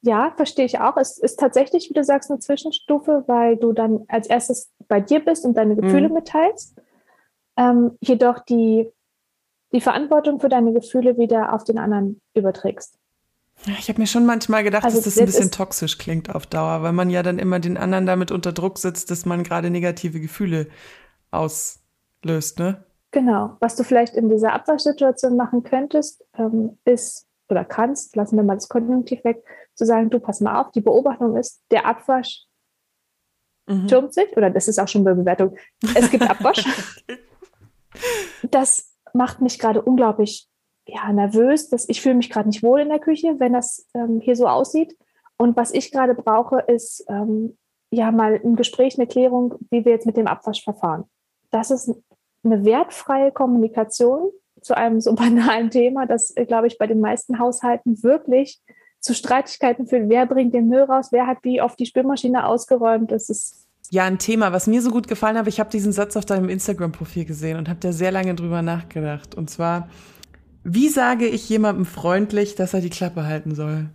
Ja, 0.01 0.33
verstehe 0.35 0.65
ich 0.65 0.79
auch. 0.79 0.97
Es 0.97 1.17
ist 1.19 1.39
tatsächlich, 1.39 1.89
wie 1.89 1.93
du 1.93 2.03
sagst, 2.03 2.31
eine 2.31 2.39
Zwischenstufe, 2.39 3.23
weil 3.27 3.57
du 3.57 3.71
dann 3.71 4.05
als 4.07 4.27
erstes 4.27 4.71
bei 4.87 4.99
dir 4.99 5.23
bist 5.23 5.45
und 5.45 5.55
deine 5.55 5.75
Gefühle 5.75 6.09
mhm. 6.09 6.15
mitteilst. 6.15 6.75
Ähm, 7.57 7.97
jedoch 8.01 8.39
die, 8.39 8.89
die 9.71 9.81
Verantwortung 9.81 10.39
für 10.39 10.49
deine 10.49 10.73
Gefühle 10.73 11.17
wieder 11.17 11.53
auf 11.53 11.63
den 11.63 11.77
anderen 11.77 12.19
überträgst. 12.33 12.97
Ich 13.67 13.89
habe 13.89 14.01
mir 14.01 14.07
schon 14.07 14.25
manchmal 14.25 14.63
gedacht, 14.63 14.83
also 14.83 14.97
dass 14.97 15.05
das 15.05 15.19
ein 15.19 15.25
bisschen 15.25 15.51
toxisch 15.51 15.99
klingt 15.99 16.33
auf 16.33 16.47
Dauer, 16.47 16.81
weil 16.81 16.93
man 16.93 17.11
ja 17.11 17.21
dann 17.21 17.37
immer 17.37 17.59
den 17.59 17.77
anderen 17.77 18.07
damit 18.07 18.31
unter 18.31 18.53
Druck 18.53 18.79
setzt, 18.79 19.11
dass 19.11 19.25
man 19.25 19.43
gerade 19.43 19.69
negative 19.69 20.19
Gefühle 20.19 20.67
auslöst, 21.29 22.57
ne? 22.57 22.83
Genau. 23.11 23.57
Was 23.59 23.75
du 23.75 23.83
vielleicht 23.83 24.15
in 24.15 24.29
dieser 24.29 24.53
Abwaschsituation 24.53 25.35
machen 25.35 25.63
könntest, 25.63 26.23
ähm, 26.37 26.77
ist 26.85 27.27
oder 27.51 27.65
kannst, 27.65 28.15
lassen 28.15 28.37
wir 28.37 28.43
mal 28.43 28.55
das 28.55 28.69
Konjunktiv 28.69 29.23
weg, 29.23 29.43
zu 29.75 29.85
sagen, 29.85 30.09
du 30.09 30.19
pass 30.19 30.41
mal 30.41 30.61
auf, 30.61 30.71
die 30.71 30.81
Beobachtung 30.81 31.35
ist, 31.35 31.63
der 31.71 31.85
Abwasch 31.85 32.45
mhm. 33.67 33.87
türmt 33.87 34.13
sich, 34.13 34.35
oder 34.37 34.49
das 34.49 34.67
ist 34.67 34.79
auch 34.79 34.87
schon 34.87 35.05
eine 35.05 35.15
Bewertung, 35.15 35.55
es 35.95 36.09
gibt 36.09 36.29
Abwasch. 36.29 36.65
das 38.49 38.95
macht 39.13 39.41
mich 39.41 39.59
gerade 39.59 39.81
unglaublich 39.81 40.47
ja, 40.87 41.11
nervös, 41.11 41.69
dass 41.69 41.87
ich 41.87 42.01
fühle 42.01 42.15
mich 42.15 42.29
gerade 42.29 42.49
nicht 42.49 42.63
wohl 42.63 42.81
in 42.81 42.89
der 42.89 42.99
Küche, 42.99 43.35
wenn 43.39 43.53
das 43.53 43.87
ähm, 43.93 44.19
hier 44.19 44.35
so 44.35 44.47
aussieht. 44.47 44.97
Und 45.37 45.55
was 45.55 45.73
ich 45.73 45.91
gerade 45.91 46.15
brauche, 46.15 46.59
ist 46.67 47.05
ähm, 47.07 47.57
ja 47.91 48.11
mal 48.11 48.39
ein 48.43 48.55
Gespräch, 48.55 48.97
eine 48.97 49.07
Klärung, 49.07 49.55
wie 49.69 49.85
wir 49.85 49.91
jetzt 49.91 50.05
mit 50.05 50.17
dem 50.17 50.27
Abwasch 50.27 50.63
verfahren. 50.63 51.05
Das 51.49 51.71
ist 51.71 51.93
eine 52.43 52.65
wertfreie 52.65 53.31
Kommunikation 53.31 54.31
zu 54.61 54.75
einem 54.75 55.01
so 55.01 55.13
banalen 55.15 55.69
Thema, 55.69 56.05
das, 56.05 56.35
äh, 56.35 56.45
glaube 56.45 56.67
ich, 56.67 56.77
bei 56.77 56.87
den 56.87 56.99
meisten 56.99 57.39
Haushalten 57.39 58.01
wirklich 58.03 58.61
zu 58.99 59.13
Streitigkeiten 59.15 59.87
führt. 59.87 60.09
Wer 60.09 60.25
bringt 60.25 60.53
den 60.53 60.67
Müll 60.67 60.83
raus? 60.83 61.07
Wer 61.11 61.27
hat 61.27 61.39
wie 61.41 61.61
oft 61.61 61.79
die 61.79 61.87
Spülmaschine 61.87 62.45
ausgeräumt? 62.45 63.11
Das 63.11 63.29
ist 63.29 63.67
ja, 63.89 64.05
ein 64.05 64.19
Thema, 64.19 64.53
was 64.53 64.67
mir 64.67 64.81
so 64.81 64.89
gut 64.89 65.09
gefallen 65.09 65.37
hat, 65.37 65.47
ich 65.47 65.59
habe 65.59 65.69
diesen 65.69 65.91
Satz 65.91 66.15
auf 66.15 66.23
deinem 66.23 66.47
Instagram-Profil 66.47 67.25
gesehen 67.25 67.57
und 67.57 67.67
habe 67.67 67.79
da 67.81 67.91
sehr 67.91 68.11
lange 68.11 68.35
drüber 68.35 68.61
nachgedacht. 68.61 69.35
Und 69.35 69.49
zwar, 69.49 69.89
wie 70.63 70.87
sage 70.87 71.27
ich 71.27 71.49
jemandem 71.49 71.85
freundlich, 71.85 72.55
dass 72.55 72.73
er 72.73 72.79
die 72.79 72.89
Klappe 72.89 73.25
halten 73.25 73.53
soll? 73.53 73.89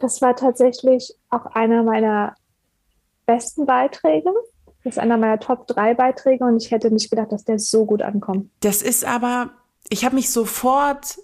Das 0.00 0.20
war 0.22 0.34
tatsächlich 0.34 1.14
auch 1.30 1.46
einer 1.46 1.84
meiner 1.84 2.34
besten 3.26 3.64
Beiträge. 3.64 4.30
Das 4.84 4.94
ist 4.94 4.98
einer 4.98 5.16
meiner 5.16 5.40
Top 5.40 5.66
3 5.66 5.94
Beiträge 5.94 6.44
und 6.44 6.62
ich 6.62 6.70
hätte 6.70 6.90
nicht 6.90 7.10
gedacht, 7.10 7.32
dass 7.32 7.44
der 7.44 7.58
so 7.58 7.86
gut 7.86 8.02
ankommt. 8.02 8.50
Das 8.60 8.82
ist 8.82 9.04
aber, 9.04 9.50
ich 9.88 10.04
habe 10.04 10.14
mich 10.14 10.30
sofort 10.30 11.18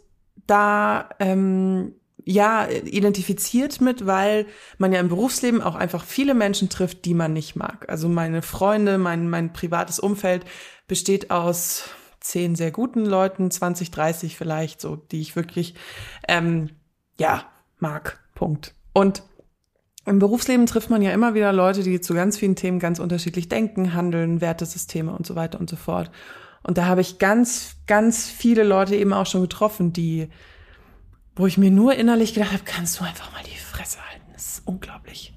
da 0.46 1.10
ähm, 1.20 1.94
ja 2.24 2.68
identifiziert 2.68 3.80
mit, 3.80 4.06
weil 4.06 4.46
man 4.78 4.92
ja 4.92 5.00
im 5.00 5.08
Berufsleben 5.08 5.62
auch 5.62 5.74
einfach 5.74 6.04
viele 6.04 6.34
Menschen 6.34 6.70
trifft, 6.70 7.04
die 7.04 7.14
man 7.14 7.32
nicht 7.34 7.54
mag. 7.54 7.88
Also 7.88 8.08
meine 8.08 8.42
Freunde, 8.42 8.98
mein, 8.98 9.28
mein 9.28 9.52
privates 9.52 9.98
Umfeld 9.98 10.44
besteht 10.88 11.30
aus 11.30 11.84
zehn 12.20 12.54
sehr 12.54 12.70
guten 12.70 13.04
Leuten, 13.04 13.50
20, 13.50 13.90
30 13.90 14.36
vielleicht, 14.36 14.80
so, 14.80 14.96
die 14.96 15.20
ich 15.20 15.36
wirklich 15.36 15.74
ähm, 16.28 16.70
ja 17.18 17.44
mag. 17.78 18.20
Punkt. 18.34 18.74
Und 18.92 19.22
im 20.06 20.18
Berufsleben 20.18 20.66
trifft 20.66 20.90
man 20.90 21.02
ja 21.02 21.12
immer 21.12 21.34
wieder 21.34 21.52
Leute, 21.52 21.82
die 21.82 22.00
zu 22.00 22.14
ganz 22.14 22.38
vielen 22.38 22.56
Themen 22.56 22.78
ganz 22.78 22.98
unterschiedlich 22.98 23.48
denken, 23.48 23.94
handeln, 23.94 24.40
Wertesysteme 24.40 25.12
und 25.12 25.26
so 25.26 25.34
weiter 25.34 25.60
und 25.60 25.68
so 25.68 25.76
fort. 25.76 26.10
Und 26.62 26.78
da 26.78 26.86
habe 26.86 27.00
ich 27.00 27.18
ganz, 27.18 27.76
ganz 27.86 28.28
viele 28.28 28.64
Leute 28.64 28.96
eben 28.96 29.12
auch 29.12 29.26
schon 29.26 29.42
getroffen, 29.42 29.92
die, 29.92 30.28
wo 31.36 31.46
ich 31.46 31.58
mir 31.58 31.70
nur 31.70 31.94
innerlich 31.94 32.34
gedacht 32.34 32.52
habe, 32.52 32.64
kannst 32.64 32.98
du 33.00 33.04
einfach 33.04 33.32
mal 33.32 33.42
die 33.44 33.58
Fresse 33.58 33.98
halten. 34.10 34.26
Das 34.32 34.46
ist 34.46 34.62
unglaublich. 34.66 35.34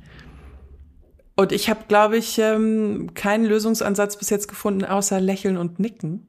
Und 1.35 1.51
ich 1.51 1.69
habe, 1.69 1.85
glaube 1.87 2.17
ich, 2.17 2.37
ähm, 2.39 3.11
keinen 3.15 3.45
Lösungsansatz 3.45 4.17
bis 4.17 4.29
jetzt 4.29 4.47
gefunden, 4.47 4.85
außer 4.85 5.19
lächeln 5.19 5.57
und 5.57 5.79
nicken. 5.79 6.27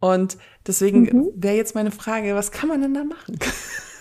Und 0.00 0.36
deswegen 0.66 1.02
mhm. 1.02 1.30
wäre 1.36 1.56
jetzt 1.56 1.74
meine 1.74 1.90
Frage, 1.90 2.34
was 2.34 2.50
kann 2.50 2.68
man 2.68 2.82
denn 2.82 2.94
da 2.94 3.04
machen? 3.04 3.38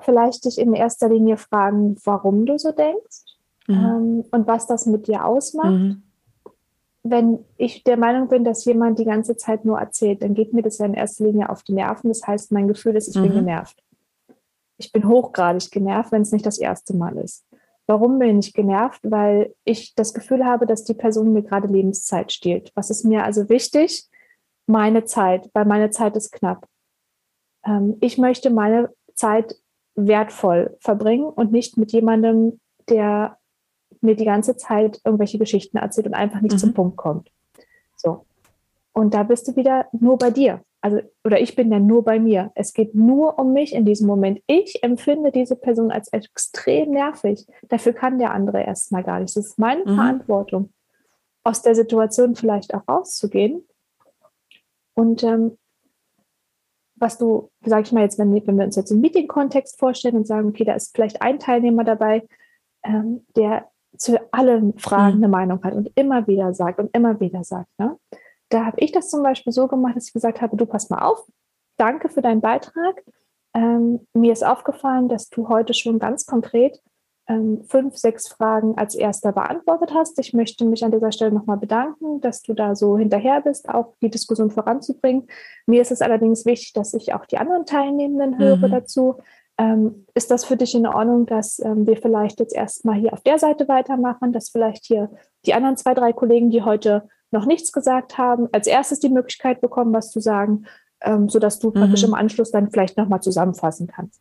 Vielleicht 0.00 0.44
dich 0.44 0.58
in 0.58 0.74
erster 0.74 1.08
Linie 1.08 1.36
fragen, 1.36 1.96
warum 2.04 2.46
du 2.46 2.58
so 2.58 2.72
denkst 2.72 3.24
mhm. 3.66 3.74
ähm, 3.74 4.24
und 4.30 4.46
was 4.46 4.66
das 4.66 4.86
mit 4.86 5.08
dir 5.08 5.24
ausmacht. 5.24 5.70
Mhm. 5.70 6.02
Wenn 7.02 7.44
ich 7.56 7.84
der 7.84 7.96
Meinung 7.96 8.28
bin, 8.28 8.42
dass 8.42 8.64
jemand 8.64 8.98
die 8.98 9.04
ganze 9.04 9.36
Zeit 9.36 9.64
nur 9.64 9.78
erzählt, 9.78 10.22
dann 10.22 10.34
geht 10.34 10.52
mir 10.52 10.62
das 10.62 10.78
ja 10.78 10.86
in 10.86 10.94
erster 10.94 11.24
Linie 11.24 11.50
auf 11.50 11.62
die 11.62 11.72
Nerven. 11.72 12.08
Das 12.08 12.26
heißt, 12.26 12.50
mein 12.50 12.66
Gefühl 12.66 12.96
ist, 12.96 13.08
ich 13.08 13.14
bin 13.14 13.30
mhm. 13.30 13.46
genervt. 13.46 13.80
Ich 14.78 14.92
bin 14.92 15.08
hochgradig 15.08 15.70
genervt, 15.70 16.12
wenn 16.12 16.22
es 16.22 16.32
nicht 16.32 16.44
das 16.44 16.58
erste 16.58 16.94
Mal 16.96 17.16
ist. 17.18 17.46
Warum 17.86 18.18
bin 18.18 18.40
ich 18.40 18.52
genervt? 18.52 19.00
Weil 19.04 19.54
ich 19.64 19.94
das 19.94 20.12
Gefühl 20.12 20.44
habe, 20.44 20.66
dass 20.66 20.82
die 20.82 20.94
Person 20.94 21.32
mir 21.32 21.42
gerade 21.42 21.68
Lebenszeit 21.68 22.32
stiehlt. 22.32 22.72
Was 22.74 22.90
ist 22.90 23.04
mir 23.04 23.24
also 23.24 23.48
wichtig? 23.48 24.08
Meine 24.66 25.04
Zeit, 25.04 25.48
weil 25.54 25.64
meine 25.64 25.90
Zeit 25.90 26.16
ist 26.16 26.32
knapp. 26.32 26.66
Ähm, 27.64 27.96
ich 28.00 28.18
möchte 28.18 28.50
meine 28.50 28.90
Zeit 29.14 29.56
wertvoll 29.96 30.76
verbringen 30.80 31.24
und 31.24 31.52
nicht 31.52 31.76
mit 31.76 31.92
jemandem, 31.92 32.60
der 32.88 33.38
mir 34.00 34.14
die 34.14 34.24
ganze 34.24 34.56
Zeit 34.56 35.00
irgendwelche 35.04 35.38
Geschichten 35.38 35.78
erzählt 35.78 36.06
und 36.06 36.14
einfach 36.14 36.40
nicht 36.40 36.52
mhm. 36.52 36.58
zum 36.58 36.74
Punkt 36.74 36.96
kommt. 36.96 37.30
So. 37.96 38.24
Und 38.92 39.14
da 39.14 39.22
bist 39.22 39.48
du 39.48 39.56
wieder 39.56 39.86
nur 39.92 40.18
bei 40.18 40.30
dir 40.30 40.62
also, 40.86 41.00
oder 41.24 41.40
ich 41.40 41.56
bin 41.56 41.68
dann 41.68 41.88
nur 41.88 42.04
bei 42.04 42.20
mir. 42.20 42.52
Es 42.54 42.72
geht 42.72 42.94
nur 42.94 43.40
um 43.40 43.52
mich 43.52 43.74
in 43.74 43.84
diesem 43.84 44.06
Moment. 44.06 44.40
Ich 44.46 44.84
empfinde 44.84 45.32
diese 45.32 45.56
Person 45.56 45.90
als 45.90 46.12
extrem 46.12 46.90
nervig. 46.90 47.44
Dafür 47.68 47.92
kann 47.92 48.20
der 48.20 48.30
andere 48.30 48.62
erstmal 48.62 49.02
gar 49.02 49.18
nicht. 49.18 49.36
Es 49.36 49.46
ist 49.46 49.58
meine 49.58 49.84
mhm. 49.84 49.96
Verantwortung, 49.96 50.72
aus 51.42 51.62
der 51.62 51.74
Situation 51.74 52.36
vielleicht 52.36 52.72
auch 52.72 52.86
rauszugehen. 52.88 53.64
Und 54.94 55.24
ähm, 55.24 55.58
was 56.96 57.18
du, 57.18 57.50
sag 57.64 57.84
ich 57.84 57.92
mal 57.92 58.02
jetzt, 58.02 58.18
wenn, 58.18 58.34
wenn 58.34 58.56
wir 58.56 58.64
uns 58.64 58.76
jetzt 58.76 58.90
im 58.90 59.00
Meeting-Kontext 59.00 59.78
vorstellen 59.78 60.16
und 60.16 60.26
sagen, 60.26 60.48
okay, 60.48 60.64
da 60.64 60.74
ist 60.74 60.94
vielleicht 60.94 61.22
ein 61.22 61.38
Teilnehmer 61.38 61.84
dabei, 61.84 62.26
ähm, 62.82 63.26
der 63.36 63.68
zu 63.96 64.20
allen 64.32 64.78
Fragen 64.78 65.18
mhm. 65.18 65.24
eine 65.24 65.28
Meinung 65.28 65.62
hat 65.62 65.74
und 65.74 65.90
immer 65.94 66.26
wieder 66.26 66.54
sagt 66.54 66.78
und 66.78 66.94
immer 66.94 67.20
wieder 67.20 67.44
sagt. 67.44 67.68
Ne? 67.78 67.98
Da 68.48 68.64
habe 68.64 68.78
ich 68.80 68.92
das 68.92 69.10
zum 69.10 69.22
Beispiel 69.22 69.52
so 69.52 69.68
gemacht, 69.68 69.96
dass 69.96 70.08
ich 70.08 70.12
gesagt 70.12 70.40
habe, 70.40 70.56
du 70.56 70.66
pass 70.66 70.90
mal 70.90 71.04
auf, 71.04 71.26
danke 71.76 72.08
für 72.08 72.22
deinen 72.22 72.40
Beitrag. 72.40 73.02
Ähm, 73.54 74.06
mir 74.12 74.32
ist 74.32 74.44
aufgefallen, 74.44 75.08
dass 75.08 75.28
du 75.30 75.48
heute 75.48 75.74
schon 75.74 75.98
ganz 75.98 76.26
konkret 76.26 76.80
ähm, 77.28 77.62
fünf, 77.68 77.96
sechs 77.96 78.28
Fragen 78.28 78.76
als 78.78 78.94
erster 78.94 79.32
beantwortet 79.32 79.92
hast. 79.94 80.18
Ich 80.18 80.32
möchte 80.32 80.64
mich 80.64 80.84
an 80.84 80.92
dieser 80.92 81.12
Stelle 81.12 81.32
nochmal 81.32 81.56
bedanken, 81.56 82.20
dass 82.20 82.42
du 82.42 82.54
da 82.54 82.74
so 82.76 82.96
hinterher 82.96 83.40
bist, 83.40 83.68
auch 83.68 83.94
die 84.00 84.10
Diskussion 84.10 84.50
voranzubringen. 84.50 85.26
Mir 85.66 85.82
ist 85.82 85.90
es 85.90 86.02
allerdings 86.02 86.46
wichtig, 86.46 86.72
dass 86.72 86.94
ich 86.94 87.14
auch 87.14 87.26
die 87.26 87.38
anderen 87.38 87.66
Teilnehmenden 87.66 88.38
höre 88.38 88.56
mhm. 88.56 88.70
dazu. 88.70 89.16
Ähm, 89.58 90.06
ist 90.14 90.30
das 90.30 90.44
für 90.44 90.56
dich 90.56 90.74
in 90.74 90.86
Ordnung, 90.86 91.26
dass 91.26 91.58
ähm, 91.60 91.86
wir 91.86 91.96
vielleicht 91.96 92.40
jetzt 92.40 92.54
erstmal 92.54 92.96
hier 92.96 93.12
auf 93.12 93.22
der 93.22 93.38
Seite 93.38 93.66
weitermachen, 93.68 94.32
dass 94.32 94.50
vielleicht 94.50 94.84
hier 94.84 95.10
die 95.46 95.54
anderen 95.54 95.76
zwei, 95.76 95.94
drei 95.94 96.12
Kollegen, 96.12 96.50
die 96.50 96.62
heute 96.62 97.08
noch 97.30 97.46
nichts 97.46 97.72
gesagt 97.72 98.18
haben, 98.18 98.48
als 98.52 98.66
erstes 98.66 99.00
die 99.00 99.08
Möglichkeit 99.08 99.60
bekommen, 99.60 99.92
was 99.92 100.10
zu 100.10 100.20
sagen, 100.20 100.66
ähm, 101.00 101.28
sodass 101.28 101.58
du 101.58 101.68
mhm. 101.68 101.74
praktisch 101.74 102.04
im 102.04 102.14
Anschluss 102.14 102.50
dann 102.50 102.70
vielleicht 102.70 102.96
nochmal 102.96 103.22
zusammenfassen 103.22 103.86
kannst. 103.86 104.20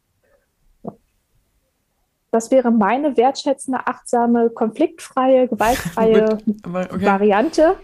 Das 2.36 2.52
wäre 2.52 2.72
meine 2.72 3.18
wertschätzende, 3.18 3.88
achtsame, 3.88 4.50
konfliktfreie, 4.50 5.48
gewaltfreie 5.50 6.38
okay. 6.64 7.06
Variante, 7.06 7.78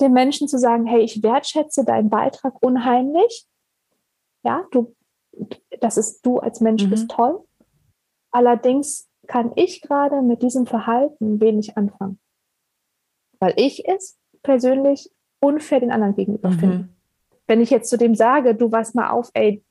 den 0.00 0.12
Menschen 0.12 0.48
zu 0.48 0.58
sagen, 0.58 0.86
hey, 0.86 1.02
ich 1.02 1.22
wertschätze 1.22 1.84
deinen 1.84 2.10
Beitrag 2.10 2.54
unheimlich. 2.62 3.46
Ja, 4.44 4.64
du, 4.72 4.94
das 5.80 5.96
ist 5.96 6.24
du 6.26 6.38
als 6.38 6.60
Mensch 6.60 6.84
mhm. 6.84 6.90
bist 6.90 7.10
toll. 7.10 7.40
Allerdings 8.30 9.08
kann 9.26 9.52
ich 9.56 9.82
gerade 9.82 10.22
mit 10.22 10.42
diesem 10.42 10.66
Verhalten 10.66 11.40
wenig 11.40 11.76
anfangen 11.76 12.18
weil 13.42 13.54
ich 13.56 13.88
es 13.88 14.16
persönlich 14.44 15.10
unfair 15.40 15.80
den 15.80 15.90
anderen 15.90 16.14
gegenüber 16.14 16.50
mhm. 16.50 16.58
finde. 16.60 16.88
Wenn 17.48 17.60
ich 17.60 17.70
jetzt 17.70 17.90
zu 17.90 17.98
dem 17.98 18.14
sage, 18.14 18.54
du 18.54 18.70
weißt 18.70 18.94
mal 18.94 19.10
auf, 19.10 19.30
ey, 19.34 19.64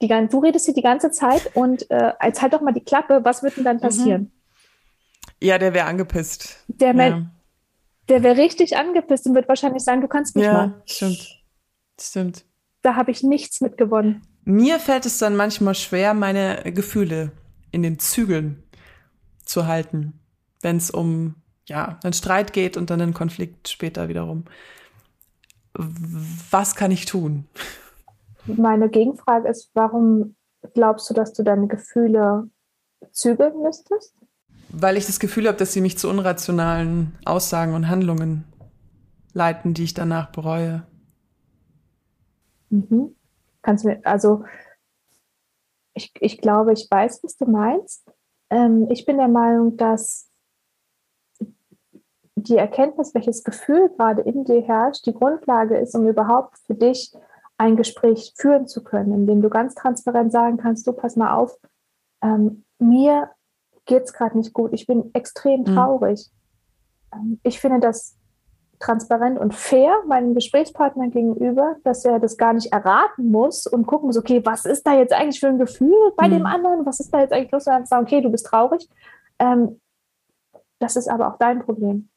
die, 0.00 0.08
du 0.08 0.38
redest 0.38 0.64
hier 0.64 0.74
die 0.74 0.82
ganze 0.82 1.10
Zeit 1.10 1.50
und 1.54 1.90
äh, 1.90 2.12
jetzt 2.24 2.42
halt 2.42 2.52
doch 2.52 2.60
mal 2.60 2.72
die 2.72 2.84
Klappe, 2.84 3.20
was 3.22 3.42
wird 3.42 3.56
denn 3.56 3.64
dann 3.64 3.76
mhm. 3.76 3.80
passieren? 3.80 4.20
Mhm. 4.22 4.32
Ja, 5.42 5.58
der 5.58 5.74
wäre 5.74 5.86
angepisst. 5.86 6.64
Der, 6.68 6.94
ja. 6.94 7.26
der 8.08 8.22
wäre 8.22 8.36
richtig 8.36 8.76
angepisst 8.76 9.26
und 9.26 9.34
wird 9.34 9.48
wahrscheinlich 9.48 9.82
sagen, 9.82 10.00
du 10.00 10.08
kannst 10.08 10.36
mich 10.36 10.44
ja, 10.44 10.52
mal. 10.52 10.66
Ja, 10.66 10.82
stimmt. 10.86 11.42
Stimmt. 12.00 12.44
Da 12.82 12.96
habe 12.96 13.10
ich 13.10 13.22
nichts 13.22 13.60
mit 13.60 13.76
gewonnen. 13.76 14.22
Mir 14.44 14.78
fällt 14.78 15.06
es 15.06 15.18
dann 15.18 15.36
manchmal 15.36 15.74
schwer, 15.74 16.14
meine 16.14 16.62
Gefühle 16.72 17.32
in 17.70 17.82
den 17.82 17.98
Zügeln 17.98 18.62
zu 19.44 19.66
halten, 19.66 20.18
wenn 20.62 20.76
es 20.76 20.90
um 20.90 21.34
ja, 21.66 21.98
einen 22.02 22.12
Streit 22.12 22.52
geht 22.52 22.76
und 22.76 22.90
dann 22.90 23.00
einen 23.00 23.14
Konflikt 23.14 23.68
später 23.68 24.08
wiederum. 24.08 24.44
Was 25.74 26.74
kann 26.74 26.90
ich 26.90 27.04
tun? 27.04 27.46
Meine 28.46 28.88
Gegenfrage 28.88 29.48
ist, 29.48 29.70
warum 29.74 30.36
glaubst 30.74 31.08
du, 31.10 31.14
dass 31.14 31.32
du 31.32 31.42
deine 31.42 31.66
Gefühle 31.66 32.48
zügeln 33.12 33.60
müsstest? 33.62 34.14
Weil 34.68 34.96
ich 34.96 35.06
das 35.06 35.20
Gefühl 35.20 35.48
habe, 35.48 35.58
dass 35.58 35.72
sie 35.72 35.80
mich 35.80 35.98
zu 35.98 36.08
unrationalen 36.08 37.18
Aussagen 37.24 37.74
und 37.74 37.88
Handlungen 37.88 38.44
leiten, 39.32 39.74
die 39.74 39.84
ich 39.84 39.94
danach 39.94 40.30
bereue. 40.32 40.86
Mhm. 42.70 43.16
Kannst 43.62 43.84
du 43.84 43.88
mir, 43.88 44.00
also 44.04 44.44
ich, 45.94 46.12
ich 46.20 46.38
glaube, 46.40 46.72
ich 46.72 46.88
weiß, 46.90 47.22
was 47.22 47.36
du 47.36 47.46
meinst. 47.46 48.08
Ähm, 48.48 48.86
ich 48.90 49.04
bin 49.04 49.18
der 49.18 49.28
Meinung, 49.28 49.76
dass 49.76 50.28
die 52.36 52.56
Erkenntnis, 52.56 53.14
welches 53.14 53.44
Gefühl 53.44 53.90
gerade 53.96 54.22
in 54.22 54.44
dir 54.44 54.62
herrscht, 54.62 55.04
die 55.06 55.12
Grundlage 55.12 55.76
ist, 55.76 55.94
um 55.94 56.06
überhaupt 56.06 56.58
für 56.66 56.74
dich 56.74 57.12
ein 57.60 57.76
Gespräch 57.76 58.32
führen 58.38 58.66
zu 58.66 58.82
können, 58.82 59.12
in 59.12 59.26
dem 59.26 59.42
du 59.42 59.50
ganz 59.50 59.74
transparent 59.74 60.32
sagen 60.32 60.56
kannst, 60.56 60.86
du 60.86 60.94
pass 60.94 61.16
mal 61.16 61.34
auf, 61.34 61.58
ähm, 62.22 62.64
mir 62.78 63.28
geht 63.84 64.04
es 64.04 64.14
gerade 64.14 64.38
nicht 64.38 64.54
gut, 64.54 64.72
ich 64.72 64.86
bin 64.86 65.10
extrem 65.12 65.60
mhm. 65.60 65.64
traurig. 65.66 66.30
Mhm. 67.14 67.38
ich 67.42 67.60
finde 67.60 67.80
das 67.80 68.16
transparent 68.78 69.38
und 69.38 69.54
fair 69.54 69.92
meinem 70.06 70.34
Gesprächspartner 70.34 71.08
gegenüber, 71.08 71.76
dass 71.84 72.06
er 72.06 72.18
das 72.18 72.38
gar 72.38 72.54
nicht 72.54 72.72
erraten 72.72 73.30
muss 73.30 73.66
und 73.66 73.86
gucken 73.86 74.06
muss, 74.06 74.16
okay, 74.16 74.40
was 74.42 74.64
ist 74.64 74.86
da 74.86 74.94
jetzt 74.94 75.12
eigentlich 75.12 75.38
für 75.40 75.48
ein 75.48 75.58
Gefühl 75.58 76.12
bei 76.16 76.28
mhm. 76.28 76.32
dem 76.32 76.46
anderen? 76.46 76.86
Was 76.86 76.98
ist 76.98 77.12
da 77.12 77.20
jetzt 77.20 77.34
eigentlich 77.34 77.52
los? 77.52 77.66
Und 77.66 77.74
dann 77.74 77.84
sagen, 77.84 78.06
okay, 78.06 78.22
du 78.22 78.30
bist 78.30 78.46
traurig. 78.46 78.88
Ähm, 79.38 79.82
das 80.78 80.96
ist 80.96 81.08
aber 81.08 81.28
auch 81.28 81.36
dein 81.36 81.62
Problem. 81.62 82.08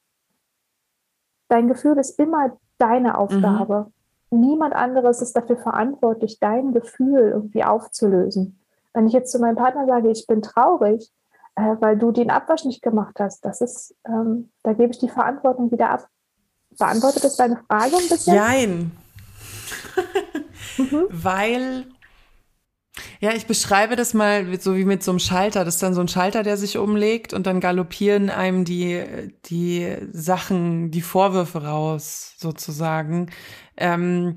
Dein 1.50 1.68
Gefühl 1.68 1.98
ist 1.98 2.18
immer 2.18 2.58
deine 2.78 3.18
Aufgabe. 3.18 3.88
Mhm. 3.90 3.93
Niemand 4.34 4.74
anderes 4.74 5.22
ist 5.22 5.36
dafür 5.36 5.58
verantwortlich, 5.58 6.40
dein 6.40 6.74
Gefühl 6.74 7.32
irgendwie 7.34 7.64
aufzulösen. 7.64 8.60
Wenn 8.94 9.08
ich 9.08 9.14
jetzt 9.14 9.32
zu 9.32 9.40
meinem 9.40 9.56
Partner 9.56 9.86
sage, 9.86 10.10
ich 10.10 10.26
bin 10.28 10.42
traurig, 10.42 11.12
äh, 11.56 11.76
weil 11.80 11.98
du 11.98 12.12
den 12.12 12.32
Abwasch 12.32 12.66
nicht 12.66 12.82
gemacht 12.82 13.20
hast, 13.20 13.46
das 13.46 13.62
ist, 13.62 13.96
ähm, 14.08 14.50
da 14.64 14.74
gebe 14.74 14.92
ich 14.92 15.00
die 15.00 15.10
Verantwortung 15.10 15.72
wieder 15.72 15.90
ab. 15.92 16.08
Beantwortet 16.78 17.24
das 17.24 17.36
deine 17.36 17.58
Frage 17.68 17.96
ein 17.96 18.10
bisschen? 18.10 18.36
Nein. 18.36 18.92
mhm. 20.78 21.08
Weil 21.10 21.86
ja, 23.20 23.34
ich 23.34 23.48
beschreibe 23.48 23.96
das 23.96 24.14
mal 24.14 24.60
so 24.60 24.76
wie 24.76 24.86
mit 24.86 25.04
so 25.04 25.12
einem 25.12 25.20
Schalter. 25.20 25.66
Das 25.66 25.76
ist 25.76 25.84
dann 25.84 25.96
so 25.96 26.02
ein 26.02 26.08
Schalter, 26.08 26.44
der 26.44 26.58
sich 26.58 26.78
umlegt 26.78 27.34
und 27.34 27.48
dann 27.48 27.60
galoppieren 27.60 28.30
einem 28.30 28.66
die, 28.66 29.04
die 29.46 29.96
Sachen, 30.12 30.92
die 30.92 31.02
Vorwürfe 31.02 31.64
raus, 31.64 32.36
sozusagen. 32.38 33.32
Ähm, 33.78 34.36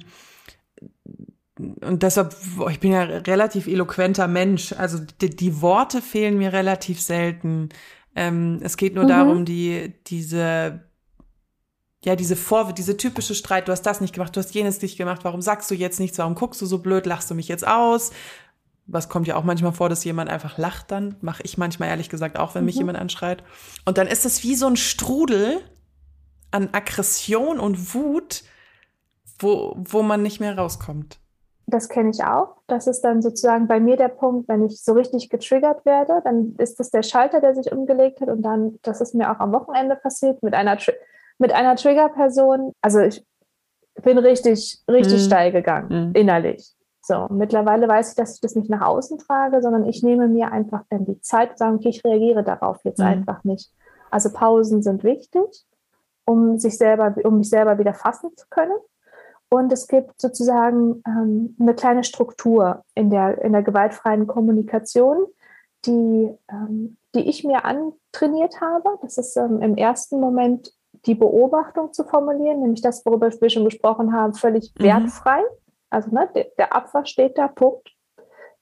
und 1.58 2.02
deshalb, 2.02 2.34
ich 2.70 2.80
bin 2.80 2.92
ja 2.92 3.02
relativ 3.02 3.66
eloquenter 3.66 4.28
Mensch. 4.28 4.72
Also 4.72 5.00
die, 5.20 5.30
die 5.30 5.60
Worte 5.60 6.00
fehlen 6.00 6.38
mir 6.38 6.52
relativ 6.52 7.00
selten. 7.00 7.68
Ähm, 8.14 8.60
es 8.62 8.78
geht 8.78 8.94
nur 8.94 9.04
mhm. 9.04 9.08
darum, 9.08 9.44
die, 9.44 9.92
diese 10.06 10.86
ja, 12.06 12.14
diese 12.14 12.36
Vorwürfe, 12.36 12.74
diese 12.74 12.96
typische 12.96 13.34
Streit, 13.34 13.66
du 13.66 13.72
hast 13.72 13.82
das 13.82 14.00
nicht 14.00 14.14
gemacht, 14.14 14.36
du 14.36 14.38
hast 14.38 14.54
jenes 14.54 14.80
nicht 14.80 14.96
gemacht, 14.96 15.24
warum 15.24 15.42
sagst 15.42 15.68
du 15.72 15.74
jetzt 15.74 15.98
nichts, 15.98 16.18
warum 16.18 16.36
guckst 16.36 16.62
du 16.62 16.66
so 16.66 16.78
blöd, 16.78 17.04
lachst 17.04 17.28
du 17.30 17.34
mich 17.34 17.48
jetzt 17.48 17.66
aus, 17.66 18.12
was 18.86 19.08
kommt 19.08 19.26
ja 19.26 19.36
auch 19.36 19.44
manchmal 19.44 19.72
vor, 19.72 19.88
dass 19.88 20.04
jemand 20.04 20.30
einfach 20.30 20.58
lacht 20.58 20.90
dann. 20.90 21.16
Mache 21.20 21.42
ich 21.44 21.58
manchmal 21.58 21.88
ehrlich 21.88 22.08
gesagt 22.08 22.38
auch, 22.38 22.54
wenn 22.54 22.62
mhm. 22.62 22.66
mich 22.66 22.76
jemand 22.76 22.98
anschreit. 22.98 23.42
Und 23.84 23.98
dann 23.98 24.06
ist 24.06 24.24
es 24.24 24.42
wie 24.44 24.54
so 24.54 24.66
ein 24.66 24.76
Strudel 24.76 25.60
an 26.50 26.68
Aggression 26.72 27.58
und 27.58 27.94
Wut, 27.94 28.44
wo, 29.38 29.74
wo 29.76 30.02
man 30.02 30.22
nicht 30.22 30.40
mehr 30.40 30.56
rauskommt. 30.56 31.18
das 31.66 31.88
kenne 31.88 32.10
ich 32.10 32.22
auch. 32.22 32.56
Das 32.68 32.86
ist 32.86 33.00
dann 33.00 33.22
sozusagen 33.22 33.66
bei 33.66 33.80
mir 33.80 33.96
der 33.96 34.08
Punkt, 34.08 34.48
wenn 34.48 34.64
ich 34.64 34.80
so 34.82 34.92
richtig 34.92 35.28
getriggert 35.30 35.84
werde, 35.84 36.20
dann 36.22 36.54
ist 36.58 36.78
das 36.78 36.90
der 36.90 37.02
Schalter, 37.02 37.40
der 37.40 37.54
sich 37.54 37.72
umgelegt 37.72 38.20
hat. 38.20 38.28
Und 38.28 38.42
dann, 38.42 38.78
das 38.82 39.00
ist 39.00 39.14
mir 39.14 39.30
auch 39.32 39.40
am 39.40 39.52
Wochenende 39.52 39.96
passiert 39.96 40.42
mit 40.42 40.54
einer, 40.54 40.78
mit 41.38 41.52
einer 41.52 41.74
Trigger-Person. 41.74 42.72
Also 42.80 43.00
ich 43.00 43.24
bin 44.02 44.16
richtig, 44.18 44.78
richtig 44.88 45.22
mhm. 45.22 45.26
steil 45.26 45.52
gegangen, 45.52 46.08
mhm. 46.08 46.14
innerlich. 46.14 46.75
So, 47.06 47.28
mittlerweile 47.30 47.86
weiß 47.86 48.10
ich, 48.10 48.14
dass 48.16 48.34
ich 48.34 48.40
das 48.40 48.56
nicht 48.56 48.68
nach 48.68 48.80
außen 48.80 49.18
trage, 49.18 49.62
sondern 49.62 49.84
ich 49.84 50.02
nehme 50.02 50.26
mir 50.26 50.50
einfach 50.50 50.82
dann 50.90 51.04
die 51.04 51.20
Zeit 51.20 51.50
und 51.50 51.58
sage, 51.58 51.76
okay, 51.76 51.90
ich 51.90 52.04
reagiere 52.04 52.42
darauf 52.42 52.78
jetzt 52.82 52.98
mhm. 52.98 53.06
einfach 53.06 53.44
nicht. 53.44 53.70
Also 54.10 54.32
Pausen 54.32 54.82
sind 54.82 55.04
wichtig, 55.04 55.44
um 56.24 56.58
sich 56.58 56.76
selber, 56.76 57.14
um 57.22 57.38
mich 57.38 57.48
selber 57.48 57.78
wieder 57.78 57.94
fassen 57.94 58.30
zu 58.36 58.46
können. 58.50 58.76
Und 59.48 59.72
es 59.72 59.86
gibt 59.86 60.20
sozusagen 60.20 61.04
ähm, 61.06 61.54
eine 61.60 61.74
kleine 61.76 62.02
Struktur 62.02 62.82
in 62.96 63.10
der, 63.10 63.40
in 63.40 63.52
der 63.52 63.62
gewaltfreien 63.62 64.26
Kommunikation, 64.26 65.26
die, 65.84 66.36
ähm, 66.50 66.96
die 67.14 67.28
ich 67.30 67.44
mir 67.44 67.64
antrainiert 67.64 68.60
habe. 68.60 68.98
Das 69.02 69.16
ist 69.16 69.36
ähm, 69.36 69.62
im 69.62 69.76
ersten 69.76 70.18
Moment 70.18 70.72
die 71.04 71.14
Beobachtung 71.14 71.92
zu 71.92 72.02
formulieren, 72.02 72.62
nämlich 72.62 72.82
das, 72.82 73.06
worüber 73.06 73.30
wir 73.30 73.50
schon 73.50 73.64
gesprochen 73.64 74.12
haben, 74.12 74.34
völlig 74.34 74.74
mhm. 74.76 74.82
Also 75.90 76.10
ne, 76.10 76.28
der, 76.34 76.46
der 76.58 76.74
Abwasch 76.74 77.10
steht 77.10 77.38
da, 77.38 77.48
Punkt. 77.48 77.92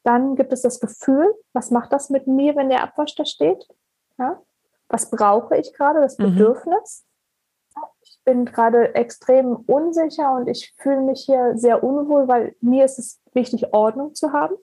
Dann 0.02 0.36
gibt 0.36 0.52
es 0.52 0.62
das 0.62 0.80
Gefühl, 0.80 1.34
was 1.52 1.70
macht 1.70 1.92
das 1.92 2.10
mit 2.10 2.26
mir, 2.26 2.56
wenn 2.56 2.68
der 2.68 2.82
Abwasch 2.82 3.14
da 3.14 3.24
steht? 3.24 3.66
Ja? 4.18 4.42
Was 4.88 5.10
brauche 5.10 5.56
ich 5.56 5.72
gerade, 5.72 6.00
das 6.00 6.18
mhm. 6.18 6.24
Bedürfnis? 6.24 7.06
ich 8.02 8.20
bin 8.24 8.44
gerade 8.44 8.94
extrem 8.94 9.56
unsicher 9.56 10.34
und 10.34 10.48
ich 10.48 10.74
fühle 10.78 11.00
mich 11.02 11.22
hier 11.22 11.56
sehr 11.56 11.82
unwohl, 11.82 12.28
weil 12.28 12.54
mir 12.60 12.84
ist 12.84 12.98
es 12.98 13.20
wichtig, 13.32 13.72
Ordnung 13.72 14.14
zu 14.14 14.32
haben 14.32 14.54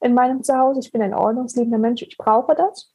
in 0.00 0.14
meinem 0.14 0.42
Zuhause. 0.42 0.80
Ich 0.80 0.92
bin 0.92 1.02
ein 1.02 1.14
ordnungsliebender 1.14 1.78
Mensch, 1.78 2.02
ich 2.02 2.16
brauche 2.16 2.54
das. 2.54 2.92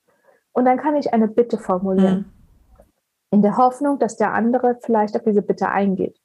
Und 0.54 0.66
dann 0.66 0.78
kann 0.78 0.96
ich 0.96 1.14
eine 1.14 1.28
Bitte 1.28 1.58
formulieren, 1.58 2.34
mhm. 2.78 2.86
in 3.32 3.42
der 3.42 3.58
Hoffnung, 3.58 4.00
dass 4.00 4.18
der 4.18 4.34
andere 4.34 4.78
vielleicht 4.82 5.16
auf 5.16 5.24
diese 5.24 5.42
Bitte 5.42 5.70
eingeht. 5.70 6.20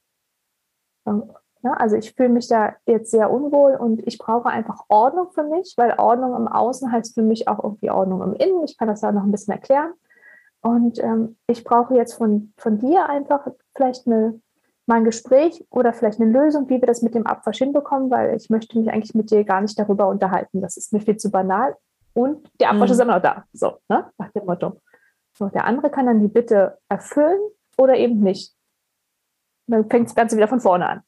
Ja, 1.66 1.72
also 1.72 1.96
ich 1.96 2.14
fühle 2.14 2.28
mich 2.28 2.46
da 2.46 2.76
jetzt 2.86 3.10
sehr 3.10 3.28
unwohl 3.28 3.74
und 3.74 4.06
ich 4.06 4.18
brauche 4.18 4.48
einfach 4.48 4.84
Ordnung 4.88 5.32
für 5.32 5.42
mich, 5.42 5.74
weil 5.76 5.98
Ordnung 5.98 6.36
im 6.36 6.46
Außen 6.46 6.92
heißt 6.92 7.12
für 7.14 7.22
mich 7.22 7.48
auch 7.48 7.58
irgendwie 7.60 7.90
Ordnung 7.90 8.22
im 8.22 8.34
Innen. 8.34 8.62
Ich 8.62 8.78
kann 8.78 8.86
das 8.86 9.00
da 9.00 9.10
noch 9.10 9.24
ein 9.24 9.32
bisschen 9.32 9.52
erklären. 9.52 9.92
Und 10.60 11.02
ähm, 11.02 11.36
ich 11.48 11.64
brauche 11.64 11.96
jetzt 11.96 12.14
von, 12.14 12.52
von 12.56 12.78
dir 12.78 13.08
einfach 13.08 13.48
vielleicht 13.74 14.06
eine, 14.06 14.40
mal 14.86 14.98
ein 14.98 15.04
Gespräch 15.04 15.66
oder 15.70 15.92
vielleicht 15.92 16.20
eine 16.20 16.30
Lösung, 16.30 16.68
wie 16.68 16.80
wir 16.80 16.86
das 16.86 17.02
mit 17.02 17.16
dem 17.16 17.26
Abwasch 17.26 17.58
hinbekommen, 17.58 18.12
weil 18.12 18.36
ich 18.36 18.48
möchte 18.48 18.78
mich 18.78 18.88
eigentlich 18.88 19.16
mit 19.16 19.32
dir 19.32 19.42
gar 19.42 19.60
nicht 19.60 19.76
darüber 19.76 20.06
unterhalten. 20.06 20.60
Das 20.60 20.76
ist 20.76 20.92
mir 20.92 21.00
viel 21.00 21.16
zu 21.16 21.32
banal. 21.32 21.74
Und 22.14 22.48
der 22.60 22.70
Abwasch 22.70 22.90
mhm. 22.90 22.94
ist 22.94 23.00
immer 23.00 23.14
noch 23.16 23.22
da. 23.22 23.42
So, 23.52 23.78
ne? 23.88 24.08
nach 24.18 24.30
dem 24.30 24.46
Motto. 24.46 24.80
So, 25.36 25.48
der 25.48 25.64
andere 25.64 25.90
kann 25.90 26.06
dann 26.06 26.20
die 26.20 26.28
Bitte 26.28 26.78
erfüllen 26.88 27.40
oder 27.76 27.96
eben 27.96 28.20
nicht. 28.20 28.54
Dann 29.66 29.90
fängt 29.90 30.06
das 30.06 30.14
Ganze 30.14 30.36
wieder 30.36 30.46
von 30.46 30.60
vorne 30.60 30.88
an. 30.88 31.02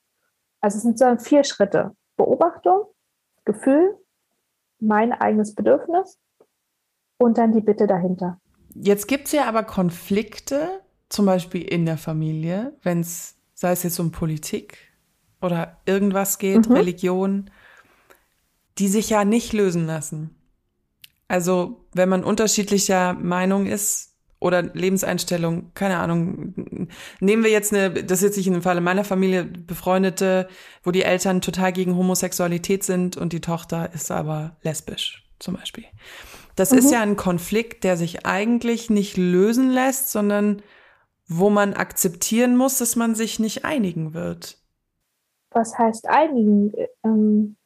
Also 0.61 0.77
es 0.77 0.83
sind 0.83 0.99
so 0.99 1.17
vier 1.19 1.45
Schritte. 1.45 1.93
Beobachtung, 2.17 2.87
Gefühl, 3.45 3.97
mein 4.81 5.13
eigenes 5.13 5.55
Bedürfnis 5.55 6.19
und 7.17 7.39
dann 7.39 7.53
die 7.53 7.61
Bitte 7.61 7.87
dahinter. 7.87 8.39
Jetzt 8.75 9.09
gibt 9.09 9.27
es 9.27 9.33
ja 9.33 9.47
aber 9.47 9.63
Konflikte, 9.63 10.83
zum 11.09 11.25
Beispiel 11.25 11.63
in 11.63 11.87
der 11.87 11.97
Familie, 11.97 12.77
wenn 12.83 13.01
es, 13.01 13.37
sei 13.55 13.73
es 13.73 13.83
jetzt 13.83 13.99
um 13.99 14.13
Politik 14.13 14.77
oder 15.41 15.79
irgendwas 15.87 16.39
geht, 16.39 16.69
mhm. 16.69 16.77
Religion, 16.77 17.51
die 18.79 18.89
sich 18.89 19.11
ja 19.11 19.25
nicht 19.25 19.53
lösen 19.53 19.87
lassen. 19.87 20.35
Also 21.29 21.85
wenn 21.93 22.09
man 22.09 22.25
unterschiedlicher 22.25 23.15
Meinung 23.15 23.67
ist 23.67 24.15
oder 24.41 24.63
Lebenseinstellung, 24.63 25.73
keine 25.75 25.99
Ahnung, 25.99 26.89
nehmen 27.21 27.43
wir 27.43 27.51
jetzt 27.51 27.73
eine, 27.73 27.91
das 27.91 28.19
ist 28.19 28.29
jetzt 28.29 28.37
nicht 28.37 28.47
in 28.47 28.53
dem 28.53 28.63
Falle 28.63 28.81
meiner 28.81 29.05
Familie, 29.05 29.45
Befreundete, 29.45 30.49
wo 30.85 30.91
die 30.91 31.03
Eltern 31.03 31.41
total 31.41 31.73
gegen 31.73 31.97
Homosexualität 31.97 32.85
sind 32.85 33.17
und 33.17 33.33
die 33.33 33.41
Tochter 33.41 33.93
ist 33.93 34.11
aber 34.11 34.57
lesbisch 34.63 35.25
zum 35.41 35.55
Beispiel. 35.57 35.85
Das 36.55 36.73
mhm. 36.73 36.79
ist 36.79 36.93
ja 36.93 37.01
ein 37.01 37.17
Konflikt, 37.17 37.85
der 37.85 37.97
sich 37.97 38.27
eigentlich 38.27 38.91
nicht 38.91 39.17
lösen 39.17 39.71
lässt, 39.71 40.11
sondern 40.11 40.63
wo 41.29 41.51
man 41.51 41.75
akzeptieren 41.75 42.57
muss, 42.57 42.79
dass 42.79 42.97
man 42.97 43.15
sich 43.15 43.39
nicht 43.39 43.65
einigen 43.65 44.15
wird. 44.15 44.59
Was 45.51 45.77
heißt 45.77 46.09
einigen? 46.09 46.73
Ähm, 47.05 47.57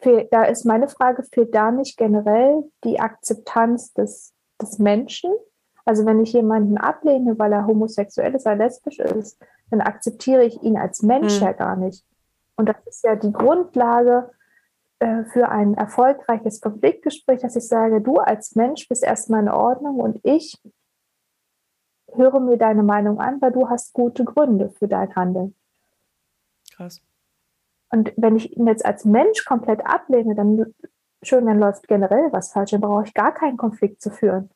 für, 0.00 0.26
da 0.30 0.44
ist 0.44 0.64
meine 0.64 0.88
Frage, 0.88 1.22
fehlt 1.32 1.54
da 1.54 1.70
nicht 1.70 1.96
generell 1.96 2.64
die 2.84 3.00
Akzeptanz 3.00 3.92
des, 3.92 4.34
des 4.60 4.78
Menschen? 4.78 5.30
Also 5.86 6.04
wenn 6.04 6.20
ich 6.20 6.32
jemanden 6.32 6.76
ablehne, 6.76 7.38
weil 7.38 7.52
er 7.52 7.66
homosexuell 7.66 8.34
ist, 8.34 8.44
weil 8.44 8.60
er 8.60 8.66
lesbisch 8.66 8.98
ist, 8.98 9.40
dann 9.70 9.80
akzeptiere 9.80 10.44
ich 10.44 10.60
ihn 10.62 10.76
als 10.76 11.02
Mensch 11.02 11.40
mhm. 11.40 11.46
ja 11.46 11.52
gar 11.52 11.76
nicht. 11.76 12.04
Und 12.56 12.68
das 12.68 12.76
ist 12.86 13.04
ja 13.04 13.14
die 13.14 13.32
Grundlage 13.32 14.30
äh, 14.98 15.24
für 15.24 15.48
ein 15.48 15.74
erfolgreiches 15.74 16.60
Konfliktgespräch, 16.60 17.40
dass 17.40 17.54
ich 17.54 17.68
sage, 17.68 18.00
du 18.00 18.16
als 18.16 18.56
Mensch 18.56 18.88
bist 18.88 19.04
erstmal 19.04 19.42
in 19.42 19.48
Ordnung 19.48 20.00
und 20.00 20.18
ich 20.24 20.60
höre 22.14 22.40
mir 22.40 22.56
deine 22.56 22.82
Meinung 22.82 23.20
an, 23.20 23.40
weil 23.40 23.52
du 23.52 23.68
hast 23.68 23.92
gute 23.92 24.24
Gründe 24.24 24.70
für 24.70 24.88
dein 24.88 25.14
Handeln. 25.14 25.54
Krass. 26.74 27.00
Und 27.90 28.12
wenn 28.16 28.36
ich 28.36 28.56
ihn 28.56 28.66
jetzt 28.66 28.84
als 28.84 29.04
Mensch 29.04 29.44
komplett 29.44 29.86
ablehne, 29.86 30.34
dann 30.34 30.74
schön, 31.22 31.46
dann 31.46 31.60
läuft 31.60 31.86
generell 31.86 32.32
was 32.32 32.52
falsch, 32.52 32.72
dann 32.72 32.80
brauche 32.80 33.04
ich 33.04 33.14
gar 33.14 33.32
keinen 33.32 33.56
Konflikt 33.56 34.02
zu 34.02 34.10
führen. 34.10 34.50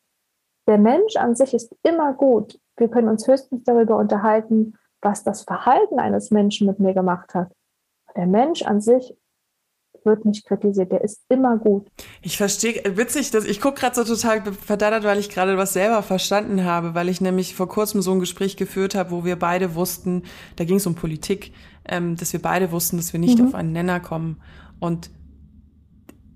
Der 0.70 0.78
Mensch 0.78 1.16
an 1.16 1.34
sich 1.34 1.52
ist 1.52 1.74
immer 1.82 2.12
gut. 2.12 2.60
Wir 2.76 2.86
können 2.86 3.08
uns 3.08 3.26
höchstens 3.26 3.64
darüber 3.64 3.96
unterhalten, 3.96 4.74
was 5.02 5.24
das 5.24 5.42
Verhalten 5.42 5.98
eines 5.98 6.30
Menschen 6.30 6.68
mit 6.68 6.78
mir 6.78 6.94
gemacht 6.94 7.34
hat. 7.34 7.50
Der 8.16 8.28
Mensch 8.28 8.62
an 8.62 8.80
sich 8.80 9.16
wird 10.04 10.24
nicht 10.24 10.46
kritisiert, 10.46 10.92
der 10.92 11.00
ist 11.00 11.22
immer 11.28 11.58
gut. 11.58 11.88
Ich 12.22 12.36
verstehe, 12.36 12.80
witzig, 12.96 13.32
dass 13.32 13.46
ich 13.46 13.60
gucke 13.60 13.80
gerade 13.80 13.96
so 13.96 14.04
total 14.04 14.42
verdattert, 14.52 15.02
weil 15.02 15.18
ich 15.18 15.28
gerade 15.28 15.58
was 15.58 15.72
selber 15.72 16.04
verstanden 16.04 16.64
habe, 16.64 16.94
weil 16.94 17.08
ich 17.08 17.20
nämlich 17.20 17.56
vor 17.56 17.66
kurzem 17.66 18.00
so 18.00 18.12
ein 18.12 18.20
Gespräch 18.20 18.56
geführt 18.56 18.94
habe, 18.94 19.10
wo 19.10 19.24
wir 19.24 19.36
beide 19.36 19.74
wussten, 19.74 20.22
da 20.54 20.62
ging 20.62 20.76
es 20.76 20.86
um 20.86 20.94
Politik, 20.94 21.52
ähm, 21.84 22.14
dass 22.14 22.32
wir 22.32 22.40
beide 22.40 22.70
wussten, 22.70 22.96
dass 22.96 23.12
wir 23.12 23.18
nicht 23.18 23.40
mhm. 23.40 23.48
auf 23.48 23.54
einen 23.56 23.72
Nenner 23.72 23.98
kommen. 23.98 24.40
Und 24.78 25.10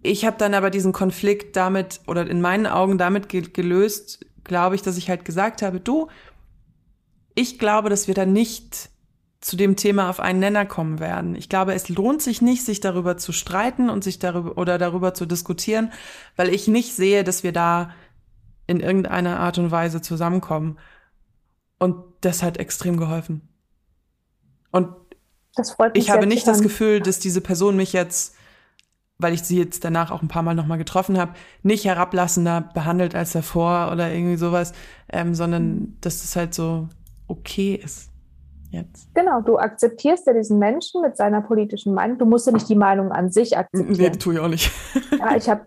ich 0.04 0.24
habe 0.24 0.36
dann 0.38 0.54
aber 0.54 0.70
diesen 0.70 0.92
Konflikt 0.92 1.56
damit 1.56 2.00
oder 2.06 2.28
in 2.28 2.40
meinen 2.40 2.66
Augen 2.66 2.98
damit 2.98 3.28
gelöst, 3.28 4.24
glaube 4.44 4.74
ich, 4.74 4.82
dass 4.82 4.98
ich 4.98 5.08
halt 5.08 5.24
gesagt 5.24 5.62
habe, 5.62 5.80
du, 5.80 6.08
ich 7.34 7.58
glaube, 7.58 7.88
dass 7.88 8.06
wir 8.06 8.14
da 8.14 8.26
nicht 8.26 8.90
zu 9.40 9.56
dem 9.56 9.76
Thema 9.76 10.08
auf 10.10 10.20
einen 10.20 10.38
Nenner 10.40 10.66
kommen 10.66 11.00
werden. 11.00 11.34
Ich 11.34 11.48
glaube, 11.48 11.74
es 11.74 11.88
lohnt 11.88 12.22
sich 12.22 12.42
nicht, 12.42 12.64
sich 12.64 12.80
darüber 12.80 13.16
zu 13.16 13.32
streiten 13.32 13.90
und 13.90 14.04
sich 14.04 14.18
darüber 14.18 14.56
oder 14.58 14.78
darüber 14.78 15.14
zu 15.14 15.26
diskutieren, 15.26 15.92
weil 16.36 16.48
ich 16.52 16.68
nicht 16.68 16.94
sehe, 16.94 17.24
dass 17.24 17.42
wir 17.42 17.52
da 17.52 17.90
in 18.66 18.80
irgendeiner 18.80 19.40
Art 19.40 19.58
und 19.58 19.70
Weise 19.70 20.00
zusammenkommen. 20.00 20.78
Und 21.78 21.96
das 22.20 22.42
hat 22.42 22.58
extrem 22.58 22.96
geholfen. 22.96 23.48
Und 24.70 24.88
ich 25.94 26.10
habe 26.10 26.26
nicht 26.26 26.46
das 26.46 26.62
Gefühl, 26.62 27.00
dass 27.00 27.18
diese 27.20 27.40
Person 27.40 27.76
mich 27.76 27.92
jetzt, 27.92 28.34
weil 29.18 29.34
ich 29.34 29.42
sie 29.42 29.58
jetzt 29.58 29.84
danach 29.84 30.10
auch 30.10 30.22
ein 30.22 30.28
paar 30.28 30.42
Mal 30.42 30.54
nochmal 30.54 30.78
getroffen 30.78 31.18
habe, 31.18 31.34
nicht 31.62 31.84
herablassender 31.84 32.68
behandelt 32.74 33.14
als 33.14 33.32
davor 33.32 33.90
oder 33.92 34.12
irgendwie 34.12 34.36
sowas, 34.36 34.72
ähm, 35.12 35.34
sondern 35.34 35.96
dass 36.00 36.24
es 36.24 36.36
halt 36.36 36.54
so 36.54 36.88
okay 37.28 37.80
ist 37.82 38.10
jetzt. 38.70 39.14
Genau, 39.14 39.40
du 39.40 39.56
akzeptierst 39.56 40.26
ja 40.26 40.32
diesen 40.32 40.58
Menschen 40.58 41.00
mit 41.00 41.16
seiner 41.16 41.40
politischen 41.40 41.94
Meinung. 41.94 42.18
Du 42.18 42.26
musst 42.26 42.46
ja 42.46 42.52
nicht 42.52 42.68
die 42.68 42.74
Meinung 42.74 43.12
an 43.12 43.30
sich 43.30 43.56
akzeptieren. 43.56 44.12
Nee, 44.12 44.18
tue 44.18 44.34
ich 44.34 44.40
auch 44.40 44.48
nicht. 44.48 44.70
ja, 45.18 45.36
ich 45.36 45.48
habe 45.48 45.64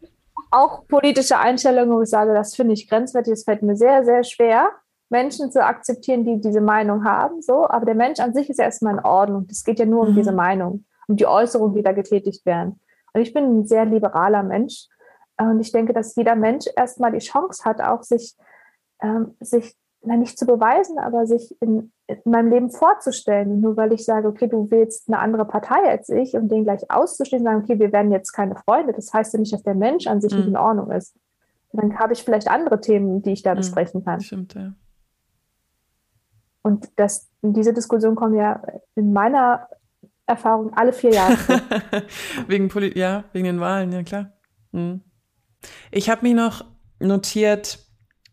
auch 0.52 0.86
politische 0.88 1.40
Einstellungen, 1.40 1.96
wo 1.96 2.02
ich 2.02 2.10
sage, 2.10 2.34
das 2.34 2.56
finde 2.56 2.74
ich 2.74 2.90
grenzwertig, 2.90 3.34
es 3.34 3.44
fällt 3.44 3.64
mir 3.64 3.76
sehr, 3.76 4.04
sehr 4.06 4.24
schwer, 4.24 4.70
Menschen 5.10 5.52
zu 5.52 5.64
akzeptieren, 5.64 6.26
die 6.26 6.42
diese 6.42 6.62
Meinung 6.62 7.06
haben. 7.06 7.42
So, 7.42 7.68
aber 7.68 7.86
der 7.86 7.96
Mensch 7.96 8.20
an 8.20 8.34
sich 8.34 8.50
ist 8.50 8.60
ja 8.60 8.66
erstmal 8.66 8.96
in 8.96 9.04
Ordnung. 9.04 9.48
Es 9.50 9.64
geht 9.64 9.80
ja 9.80 9.86
nur 9.86 10.02
um 10.02 10.12
mhm. 10.12 10.16
diese 10.16 10.34
Meinung, 10.34 10.86
um 11.08 11.16
die 11.16 11.26
Äußerungen, 11.26 11.76
die 11.76 11.84
da 11.84 11.94
getätigt 11.94 12.46
werden. 12.46 12.80
Und 13.13 13.22
ich 13.22 13.34
bin 13.34 13.60
ein 13.60 13.65
sehr 13.65 13.86
liberaler 13.86 14.43
Mensch. 14.43 14.88
Und 15.38 15.60
ich 15.60 15.72
denke, 15.72 15.93
dass 15.93 16.15
jeder 16.15 16.36
Mensch 16.36 16.65
erstmal 16.76 17.12
die 17.12 17.20
Chance 17.20 17.63
hat, 17.63 17.82
auch 17.82 18.04
sich, 18.04 18.36
ähm, 19.02 19.36
sich 19.39 19.76
na, 20.02 20.17
nicht 20.17 20.38
zu 20.38 20.46
beweisen, 20.46 20.98
aber 21.00 21.26
sich 21.26 21.56
in, 21.62 21.91
in, 22.08 22.17
meinem 22.26 22.50
Leben 22.50 22.72
vorzustellen. 22.72 23.62
Nur 23.62 23.78
weil 23.78 23.93
ich 23.93 24.06
sage, 24.06 24.28
okay, 24.28 24.48
du 24.48 24.70
willst 24.72 25.08
eine 25.08 25.20
andere 25.20 25.46
Partei 25.46 25.89
als 25.89 26.10
ich 26.10 26.34
und 26.34 26.50
den 26.50 26.63
gleich 26.63 26.89
auszuschließen, 26.89 27.46
sagen, 27.46 27.63
okay, 27.63 27.80
wir 27.80 27.91
werden 27.91 28.12
jetzt 28.12 28.32
keine 28.32 28.56
Freunde. 28.56 28.93
Das 28.93 29.13
heißt 29.13 29.34
ja 29.34 29.39
nicht, 29.39 29.54
dass 29.54 29.63
der 29.63 29.76
Mensch 29.76 30.08
an 30.08 30.22
sich 30.22 30.32
mhm. 30.32 30.39
nicht 30.39 30.48
in 30.50 30.58
Ordnung 30.58 30.91
ist. 30.91 31.15
Und 31.72 31.84
dann 31.84 32.00
habe 32.00 32.13
ich 32.13 32.24
vielleicht 32.24 32.50
andere 32.50 32.80
Themen, 32.82 33.22
die 33.22 33.34
ich 33.34 33.43
da 33.43 33.54
mhm. 33.54 33.58
besprechen 33.58 34.06
kann. 34.06 34.22
Stimmt, 34.22 34.54
ja. 34.54 34.74
Und 36.62 36.89
das, 36.98 37.30
diese 37.41 37.74
Diskussion 37.74 38.15
kommt 38.15 38.36
ja 38.36 38.62
in 38.96 39.13
meiner 39.13 39.70
Erfahrung 40.28 40.74
alle 40.74 40.94
vier 40.94 41.12
Jahre. 41.12 41.38
wegen 42.48 42.68
Poli 42.68 42.98
ja, 42.98 43.24
wegen 43.32 43.46
den 43.46 43.60
Wahlen, 43.60 43.92
ja 43.92 44.04
klar. 44.04 44.34
Hm. 44.74 45.02
Ich 45.92 46.10
habe 46.10 46.24
mich 46.24 46.36
noch 46.36 46.66
notiert, 47.00 47.80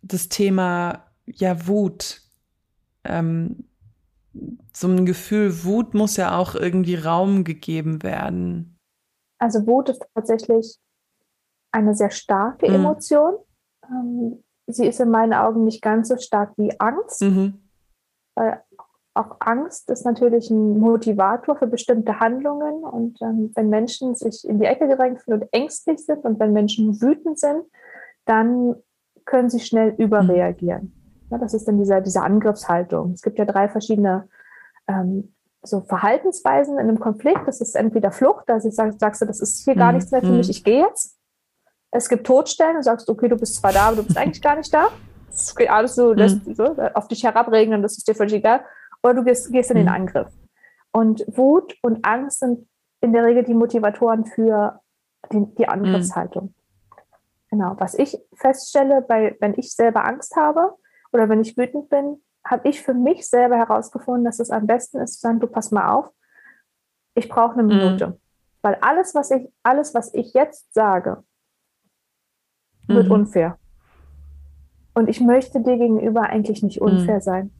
das 0.03 0.29
Thema 0.29 1.07
ja 1.27 1.67
Wut. 1.67 2.21
Ähm, 3.05 3.69
so 4.73 4.89
ein 4.89 5.07
Gefühl 5.07 5.65
Wut 5.65 5.95
muss 5.95 6.17
ja 6.17 6.37
auch 6.37 6.55
irgendwie 6.55 6.97
Raum 6.97 7.45
gegeben 7.45 8.03
werden. 8.03 8.79
Also 9.39 9.67
Wut 9.67 9.89
ist 9.89 10.05
tatsächlich 10.15 10.79
eine 11.71 11.95
sehr 11.95 12.11
starke 12.11 12.69
mhm. 12.69 12.75
Emotion. 12.75 13.35
Ähm, 13.89 14.43
sie 14.67 14.87
ist 14.87 15.01
in 15.01 15.11
meinen 15.11 15.35
Augen 15.35 15.65
nicht 15.65 15.83
ganz 15.83 16.09
so 16.09 16.17
stark 16.17 16.55
wie 16.57 16.79
Angst. 16.81 17.23
Mhm. 17.23 17.61
Weil 18.35 18.65
auch 19.15 19.37
Angst 19.39 19.91
ist 19.91 20.05
natürlich 20.05 20.51
ein 20.51 20.79
Motivator 20.79 21.57
für 21.57 21.69
bestimmte 21.69 22.19
Handlungen. 22.19 22.83
Und 22.83 23.23
ähm, 23.23 23.53
wenn 23.55 23.69
Menschen 23.71 24.17
sich 24.17 24.47
in 24.47 24.59
die 24.59 24.67
Ecke 24.67 24.89
gedrängt 24.89 25.21
fühlen 25.23 25.43
und 25.43 25.49
ängstlich 25.53 26.05
sind 26.05 26.25
und 26.25 26.41
wenn 26.41 26.53
Menschen 26.53 27.01
wütend 27.01 27.39
sind, 27.39 27.63
dann 28.25 28.75
können 29.25 29.51
sie 29.51 29.61
schnell 29.61 29.95
überreagieren. 29.99 30.93
Ja, 31.31 31.39
das 31.39 31.55
ist 31.55 31.67
dann 31.67 31.79
diese, 31.79 32.03
diese 32.03 32.23
Angriffshaltung. 32.23 33.13
Es 33.13 33.23
gibt 33.23 33.39
ja 33.39 33.45
drei 33.45 33.69
verschiedene 33.69 34.29
ähm, 34.89 35.35
so 35.63 35.81
Verhaltensweisen 35.81 36.75
in 36.75 36.89
einem 36.89 37.01
Konflikt. 37.01 37.47
Das 37.47 37.61
ist 37.61 37.77
entweder 37.77 38.11
Flucht, 38.11 38.51
also 38.51 38.69
sag, 38.71 38.95
sagst 38.99 39.23
du, 39.23 39.27
das 39.27 39.41
ist 39.41 39.65
hier 39.65 39.77
gar 39.77 39.93
mhm. 39.93 39.99
nichts 39.99 40.11
mehr 40.11 40.21
für 40.21 40.31
mich, 40.31 40.51
ich 40.51 40.65
gehe 40.65 40.81
jetzt. 40.81 41.17
Es 41.91 42.09
gibt 42.09 42.27
Todstellen, 42.27 42.77
du 42.77 42.83
sagst, 42.83 43.09
okay, 43.09 43.29
du 43.29 43.37
bist 43.37 43.55
zwar 43.57 43.73
da, 43.73 43.87
aber 43.87 43.97
du 43.97 44.03
bist 44.03 44.19
eigentlich 44.19 44.43
gar 44.43 44.57
nicht 44.57 44.75
da. 44.75 44.89
Es 45.31 45.55
geht 45.55 45.71
alles 45.71 45.95
so, 45.95 46.13
lässt, 46.13 46.47
mhm. 46.47 46.55
so 46.55 46.77
auf 46.95 47.09
dich 47.09 47.25
herabregnen, 47.25 47.83
das 47.83 47.97
ist 47.97 48.07
dir 48.07 48.15
völlig 48.15 48.35
egal. 48.35 48.65
Oder 49.05 49.15
du 49.15 49.25
gehst, 49.25 49.53
gehst 49.53 49.71
in 49.71 49.77
den 49.77 49.87
mhm. 49.87 49.93
Angriff. 49.93 50.33
Und 50.91 51.25
Wut 51.27 51.77
und 51.83 52.07
Angst 52.07 52.41
sind 52.41 52.67
in 53.03 53.13
der 53.13 53.25
Regel 53.25 53.45
die 53.45 53.55
Motivatoren 53.55 54.25
für 54.25 54.81
die, 55.31 55.45
die 55.57 55.69
Angriffshaltung. 55.69 56.45
Mhm. 56.45 56.55
Genau. 57.51 57.77
Was 57.79 57.95
ich 57.95 58.19
feststelle, 58.33 59.03
bei, 59.03 59.37
wenn 59.41 59.55
ich 59.59 59.73
selber 59.75 60.07
Angst 60.07 60.35
habe 60.37 60.75
oder 61.13 61.29
wenn 61.29 61.41
ich 61.41 61.57
wütend 61.57 61.91
bin, 61.91 62.23
habe 62.47 62.67
ich 62.69 62.83
für 62.83 62.95
mich 62.95 63.29
selber 63.29 63.57
herausgefunden, 63.57 64.25
dass 64.25 64.41
es 64.41 64.51
am 64.51 64.67
besten 64.67 64.99
ist, 64.99 65.15
zu 65.15 65.21
sagen, 65.21 65.41
du 65.41 65.47
pass 65.47 65.71
mal 65.71 65.91
auf, 65.91 66.11
ich 67.15 67.29
brauche 67.29 67.53
eine 67.53 67.63
mhm. 67.63 67.69
Minute. 67.69 68.07
Mhm. 68.09 68.21
Weil 68.63 68.79
alles, 68.81 69.15
was 69.15 69.31
ich, 69.31 69.47
alles, 69.63 69.95
was 69.95 70.15
ich 70.15 70.33
jetzt 70.33 70.73
sage, 70.73 71.23
wird 72.87 73.07
mhm. 73.07 73.13
unfair. 73.13 73.59
Und 74.95 75.09
ich 75.09 75.21
möchte 75.21 75.61
dir 75.61 75.77
gegenüber 75.77 76.23
eigentlich 76.23 76.63
nicht 76.63 76.81
unfair 76.81 77.17
mhm. 77.17 77.21
sein. 77.21 77.54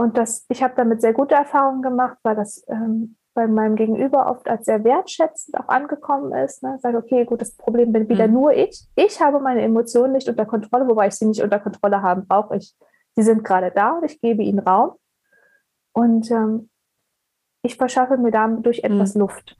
Und 0.00 0.16
das, 0.16 0.46
ich 0.48 0.62
habe 0.62 0.72
damit 0.78 1.02
sehr 1.02 1.12
gute 1.12 1.34
Erfahrungen 1.34 1.82
gemacht, 1.82 2.16
weil 2.22 2.34
das 2.34 2.64
ähm, 2.68 3.16
bei 3.34 3.46
meinem 3.46 3.76
Gegenüber 3.76 4.30
oft 4.30 4.48
als 4.48 4.64
sehr 4.64 4.82
wertschätzend 4.82 5.60
auch 5.60 5.68
angekommen 5.68 6.32
ist. 6.32 6.62
Ne? 6.62 6.78
Sage, 6.80 6.96
okay, 6.96 7.26
gut, 7.26 7.42
das 7.42 7.54
Problem 7.54 7.92
bin 7.92 8.08
wieder 8.08 8.26
mhm. 8.26 8.32
nur 8.32 8.54
ich. 8.54 8.86
Ich 8.96 9.20
habe 9.20 9.40
meine 9.40 9.60
Emotionen 9.60 10.14
nicht 10.14 10.26
unter 10.26 10.46
Kontrolle, 10.46 10.88
wobei 10.88 11.08
ich 11.08 11.16
sie 11.16 11.26
nicht 11.26 11.42
unter 11.42 11.60
Kontrolle 11.60 12.00
haben 12.00 12.26
brauche 12.26 12.56
ich. 12.56 12.74
Sie 13.14 13.22
sind 13.22 13.44
gerade 13.44 13.72
da 13.74 13.98
und 13.98 14.10
ich 14.10 14.18
gebe 14.22 14.42
ihnen 14.42 14.60
Raum. 14.60 14.92
Und 15.92 16.30
ähm, 16.30 16.70
ich 17.60 17.76
verschaffe 17.76 18.16
mir 18.16 18.30
dadurch 18.30 18.82
mhm. 18.82 18.92
etwas 18.92 19.14
mhm. 19.14 19.20
Luft. 19.20 19.58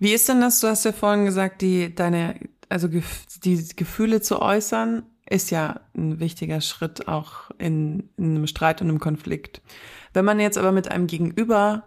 Wie 0.00 0.14
ist 0.14 0.28
denn 0.28 0.40
das? 0.40 0.58
Du 0.58 0.66
hast 0.66 0.84
ja 0.84 0.90
vorhin 0.90 1.26
gesagt, 1.26 1.62
die 1.62 1.94
deine, 1.94 2.40
also 2.68 2.88
die 2.88 3.68
Gefühle 3.76 4.20
zu 4.20 4.42
äußern, 4.42 5.06
ist 5.30 5.50
ja 5.50 5.80
ein 5.96 6.20
wichtiger 6.20 6.60
Schritt 6.60 7.08
auch 7.08 7.50
in, 7.58 8.10
in 8.16 8.36
einem 8.36 8.46
Streit 8.46 8.80
und 8.80 8.88
einem 8.88 9.00
Konflikt. 9.00 9.60
Wenn 10.12 10.24
man 10.24 10.38
jetzt 10.40 10.58
aber 10.58 10.72
mit 10.72 10.90
einem 10.90 11.06
Gegenüber 11.06 11.84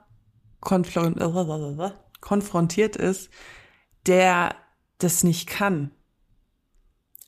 konfrontiert 0.59 2.95
ist, 2.95 3.29
der 4.05 4.55
das 4.99 5.23
nicht 5.23 5.47
kann. 5.47 5.91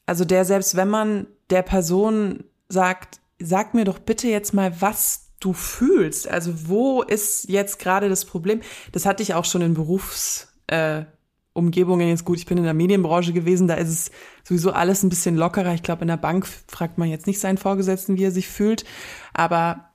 Also 0.05 0.25
der 0.25 0.45
selbst 0.45 0.75
wenn 0.75 0.89
man 0.89 1.27
der 1.49 1.63
Person 1.63 2.43
sagt, 2.69 3.19
sag 3.39 3.73
mir 3.73 3.85
doch 3.85 3.99
bitte 3.99 4.27
jetzt 4.27 4.53
mal, 4.53 4.81
was 4.81 5.31
du 5.39 5.53
fühlst. 5.53 6.27
Also 6.27 6.69
wo 6.69 7.01
ist 7.01 7.49
jetzt 7.49 7.79
gerade 7.79 8.09
das 8.09 8.25
Problem? 8.25 8.61
Das 8.91 9.05
hatte 9.05 9.23
ich 9.23 9.33
auch 9.33 9.45
schon 9.45 9.61
in 9.61 9.73
Berufsumgebungen. 9.73 10.53
Äh, 10.67 11.05
jetzt 11.55 12.25
gut, 12.25 12.37
ich 12.37 12.45
bin 12.45 12.57
in 12.57 12.63
der 12.63 12.73
Medienbranche 12.73 13.33
gewesen, 13.33 13.67
da 13.67 13.75
ist 13.75 13.89
es 13.89 14.11
sowieso 14.43 14.71
alles 14.71 15.03
ein 15.03 15.09
bisschen 15.09 15.35
lockerer. 15.35 15.73
Ich 15.73 15.83
glaube, 15.83 16.01
in 16.01 16.07
der 16.07 16.17
Bank 16.17 16.47
fragt 16.47 16.97
man 16.97 17.09
jetzt 17.09 17.27
nicht 17.27 17.39
seinen 17.39 17.57
Vorgesetzten, 17.57 18.17
wie 18.17 18.25
er 18.25 18.31
sich 18.31 18.47
fühlt. 18.47 18.85
Aber 19.33 19.89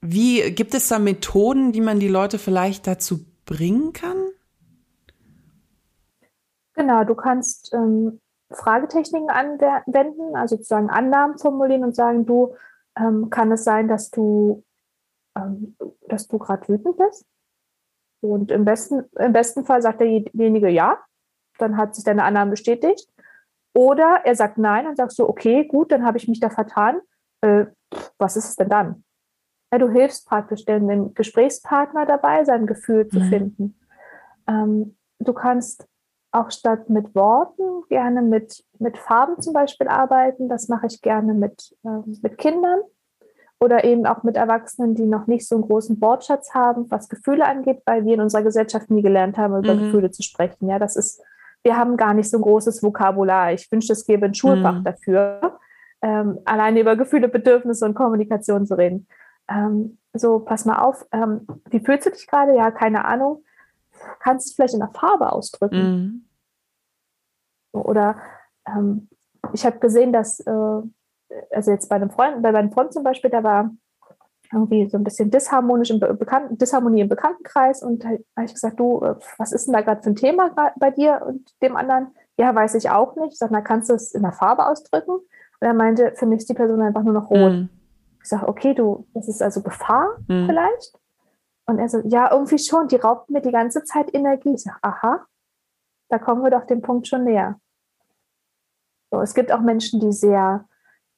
wie 0.00 0.50
gibt 0.52 0.74
es 0.74 0.88
da 0.88 0.98
Methoden, 0.98 1.74
wie 1.74 1.80
man 1.80 2.00
die 2.00 2.08
Leute 2.08 2.38
vielleicht 2.38 2.86
dazu 2.86 3.20
bringen 3.44 3.92
kann? 3.92 4.16
Genau, 6.74 7.04
du 7.04 7.14
kannst 7.14 7.72
ähm, 7.72 8.20
Fragetechniken 8.50 9.30
anwenden, 9.30 10.36
also 10.36 10.56
sozusagen 10.56 10.90
Annahmen 10.90 11.38
formulieren 11.38 11.84
und 11.84 11.96
sagen, 11.96 12.26
du, 12.26 12.54
ähm, 12.96 13.30
kann 13.30 13.52
es 13.52 13.64
sein, 13.64 13.88
dass 13.88 14.10
du, 14.10 14.64
ähm, 15.36 15.76
dass 16.08 16.28
du 16.28 16.38
gerade 16.38 16.68
wütend 16.68 16.96
bist? 16.96 17.26
Und 18.20 18.50
im 18.50 18.64
besten, 18.64 19.04
im 19.18 19.32
besten 19.32 19.64
Fall 19.64 19.82
sagt 19.82 20.00
derjenige 20.00 20.68
ja, 20.68 20.98
dann 21.58 21.76
hat 21.76 21.94
sich 21.94 22.04
deine 22.04 22.24
Annahme 22.24 22.52
bestätigt. 22.52 23.08
Oder 23.74 24.22
er 24.24 24.34
sagt 24.34 24.58
nein 24.58 24.86
und 24.86 24.96
sagst 24.96 25.16
so, 25.16 25.28
okay, 25.28 25.66
gut, 25.66 25.92
dann 25.92 26.04
habe 26.04 26.18
ich 26.18 26.28
mich 26.28 26.40
da 26.40 26.48
vertan. 26.48 27.00
Äh, 27.42 27.66
was 28.18 28.36
ist 28.36 28.48
es 28.48 28.56
denn 28.56 28.68
dann? 28.68 29.04
Ja, 29.72 29.78
du 29.78 29.90
hilfst 29.90 30.26
praktisch 30.26 30.64
dem 30.64 31.12
Gesprächspartner 31.14 32.06
dabei, 32.06 32.44
sein 32.44 32.66
Gefühl 32.66 33.08
zu 33.08 33.20
mhm. 33.20 33.24
finden. 33.24 33.80
Ähm, 34.48 34.96
du 35.18 35.32
kannst 35.32 35.86
auch 36.32 36.50
statt 36.50 36.88
mit 36.88 37.14
Worten 37.14 37.82
gerne 37.88 38.22
mit, 38.22 38.64
mit 38.78 38.96
Farben 38.98 39.40
zum 39.40 39.52
Beispiel 39.52 39.88
arbeiten. 39.88 40.48
Das 40.48 40.68
mache 40.68 40.86
ich 40.86 41.02
gerne 41.02 41.34
mit, 41.34 41.76
äh, 41.84 42.00
mit 42.22 42.38
Kindern 42.38 42.80
oder 43.66 43.84
eben 43.84 44.06
auch 44.06 44.22
mit 44.22 44.36
Erwachsenen, 44.36 44.94
die 44.94 45.04
noch 45.04 45.26
nicht 45.26 45.46
so 45.46 45.56
einen 45.56 45.66
großen 45.66 46.00
Wortschatz 46.00 46.54
haben, 46.54 46.90
was 46.90 47.08
Gefühle 47.08 47.46
angeht, 47.46 47.82
weil 47.84 48.04
wir 48.06 48.14
in 48.14 48.20
unserer 48.20 48.42
Gesellschaft 48.42 48.90
nie 48.90 49.02
gelernt 49.02 49.36
haben, 49.36 49.58
über 49.58 49.74
mhm. 49.74 49.80
Gefühle 49.80 50.10
zu 50.10 50.22
sprechen. 50.22 50.68
Ja, 50.68 50.78
das 50.78 50.96
ist, 50.96 51.20
wir 51.62 51.76
haben 51.76 51.98
gar 51.98 52.14
nicht 52.14 52.30
so 52.30 52.38
ein 52.38 52.42
großes 52.42 52.82
Vokabular. 52.82 53.52
Ich 53.52 53.70
wünschte, 53.70 53.92
es 53.92 54.06
gäbe 54.06 54.26
ein 54.26 54.34
Schulfach 54.34 54.78
mhm. 54.78 54.84
dafür, 54.84 55.58
ähm, 56.00 56.38
alleine 56.46 56.80
über 56.80 56.96
Gefühle, 56.96 57.28
Bedürfnisse 57.28 57.84
und 57.84 57.94
Kommunikation 57.94 58.66
zu 58.66 58.78
reden 58.78 59.06
ähm, 59.48 59.98
so, 60.12 60.40
pass 60.40 60.64
mal 60.64 60.78
auf, 60.78 61.06
ähm, 61.12 61.46
wie 61.70 61.80
fühlst 61.80 62.06
du 62.06 62.10
dich 62.10 62.26
gerade? 62.26 62.56
Ja, 62.56 62.70
keine 62.70 63.04
Ahnung. 63.04 63.44
Kannst 64.20 64.46
du 64.46 64.50
es 64.50 64.54
vielleicht 64.54 64.74
in 64.74 64.80
der 64.80 64.90
Farbe 64.90 65.32
ausdrücken? 65.32 66.28
Mhm. 67.72 67.80
Oder 67.80 68.16
ähm, 68.66 69.08
ich 69.52 69.64
habe 69.64 69.78
gesehen, 69.78 70.12
dass, 70.12 70.40
äh, 70.40 70.82
also 71.50 71.70
jetzt 71.70 71.88
bei 71.88 71.96
einem 71.96 72.10
Freund, 72.10 72.42
bei 72.42 72.52
meinem 72.52 72.72
Freund 72.72 72.92
zum 72.92 73.02
Beispiel, 73.02 73.30
da 73.30 73.42
war 73.42 73.70
irgendwie 74.52 74.88
so 74.88 74.96
ein 74.96 75.04
bisschen 75.04 75.30
disharmonisch 75.30 75.90
im 75.90 76.00
Bekannten, 76.00 76.58
Disharmonie 76.58 77.00
im 77.00 77.08
Bekanntenkreis 77.08 77.82
und 77.82 78.04
da 78.04 78.08
habe 78.10 78.44
ich 78.44 78.54
gesagt, 78.54 78.78
du, 78.78 79.00
äh, 79.02 79.16
was 79.38 79.52
ist 79.52 79.66
denn 79.66 79.74
da 79.74 79.80
gerade 79.80 80.02
für 80.02 80.10
ein 80.10 80.16
Thema 80.16 80.50
bei 80.76 80.90
dir 80.90 81.22
und 81.26 81.50
dem 81.62 81.76
anderen? 81.76 82.14
Ja, 82.38 82.54
weiß 82.54 82.74
ich 82.74 82.90
auch 82.90 83.16
nicht. 83.16 83.32
Ich 83.32 83.38
sage, 83.38 83.52
na, 83.52 83.60
kannst 83.60 83.90
du 83.90 83.94
es 83.94 84.12
in 84.12 84.22
der 84.22 84.32
Farbe 84.32 84.66
ausdrücken? 84.66 85.12
Und 85.12 85.66
er 85.66 85.74
meinte, 85.74 86.12
für 86.14 86.26
mich 86.26 86.40
ist 86.40 86.48
die 86.48 86.54
Person 86.54 86.82
einfach 86.82 87.02
nur 87.02 87.14
noch 87.14 87.30
rot. 87.30 87.52
Mhm. 87.52 87.68
Ich 88.22 88.28
sage, 88.28 88.46
okay, 88.46 88.74
du, 88.74 89.06
das 89.14 89.28
ist 89.28 89.42
also 89.42 89.62
Gefahr 89.62 90.16
mhm. 90.28 90.46
vielleicht? 90.46 90.98
Und 91.66 91.78
er 91.78 91.88
so, 91.88 92.00
ja, 92.04 92.30
irgendwie 92.30 92.58
schon, 92.58 92.88
die 92.88 92.96
raubt 92.96 93.30
mir 93.30 93.40
die 93.40 93.50
ganze 93.50 93.84
Zeit 93.84 94.14
Energie. 94.14 94.54
Ich 94.54 94.62
sage, 94.62 94.78
aha, 94.82 95.24
da 96.08 96.18
kommen 96.18 96.42
wir 96.42 96.50
doch 96.50 96.66
dem 96.66 96.82
Punkt 96.82 97.08
schon 97.08 97.24
näher. 97.24 97.58
So, 99.10 99.20
es 99.20 99.34
gibt 99.34 99.50
auch 99.50 99.60
Menschen, 99.60 100.00
die 100.00 100.12
sehr 100.12 100.68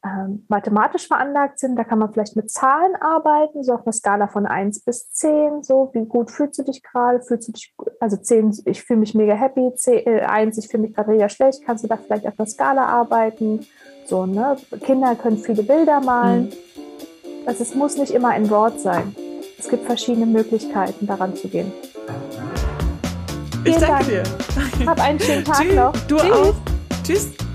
ähm, 0.05 0.45
mathematisch 0.49 1.09
veranlagt 1.09 1.59
sind. 1.59 1.77
Da 1.77 1.85
kann 1.85 1.99
man 1.99 2.13
vielleicht 2.13 2.37
mit 2.37 2.51
Zahlen 2.51 2.95
arbeiten, 3.01 3.65
so 3.65 3.73
auf 3.75 3.83
einer 3.85 3.93
Skala 3.93 4.29
von 4.29 4.47
1 4.47 4.85
bis 4.85 5.11
10. 5.11 5.63
So, 5.63 5.91
wie 5.93 6.05
gut 6.07 6.31
fühlst 6.31 6.59
du 6.59 6.63
dich 6.63 6.83
gerade? 6.83 7.21
Fühlst 7.21 7.49
du 7.49 7.53
dich, 7.53 7.75
also 8.01 8.17
10, 8.17 8.63
ich 8.67 8.83
fühle 8.83 9.01
mich 9.01 9.15
mega 9.15 9.35
happy, 9.35 9.73
10, 9.75 10.07
äh, 10.07 10.21
1, 10.21 10.59
ich 10.59 10.69
fühle 10.69 10.85
mich 10.85 10.95
gerade 10.95 11.11
mega 11.11 11.29
schlecht. 11.29 11.63
Kannst 11.65 11.83
du 11.85 11.89
da 11.89 11.97
vielleicht 11.97 12.27
auf 12.27 12.35
einer 12.39 12.47
Skala 12.47 12.87
arbeiten? 12.87 13.67
So, 14.07 14.25
ne? 14.25 14.57
Kinder 14.81 15.15
können 15.17 15.39
viele 15.39 15.63
Bilder 15.63 16.01
malen. 16.01 16.45
Mhm. 16.45 16.53
Also 17.47 17.63
es 17.63 17.75
muss 17.75 17.97
nicht 17.97 18.13
immer 18.13 18.29
ein 18.29 18.49
Wort 18.51 18.79
sein. 18.81 19.15
Es 19.59 19.69
gibt 19.69 19.85
verschiedene 19.87 20.27
Möglichkeiten, 20.27 21.07
daran 21.07 21.35
zu 21.35 21.49
gehen. 21.49 21.73
Ich 23.65 23.75
Vielen 23.75 23.81
danke 23.81 24.23
Dank. 24.23 24.79
dir. 24.79 24.87
Hab 24.87 25.01
einen 25.01 25.19
schönen 25.19 25.45
Tag 25.47 25.57
Tschüss. 25.57 25.75
noch. 25.75 25.93
Du 26.07 26.17
Tschüss. 26.17 26.31
auch. 26.33 26.55
Tschüss. 27.03 27.48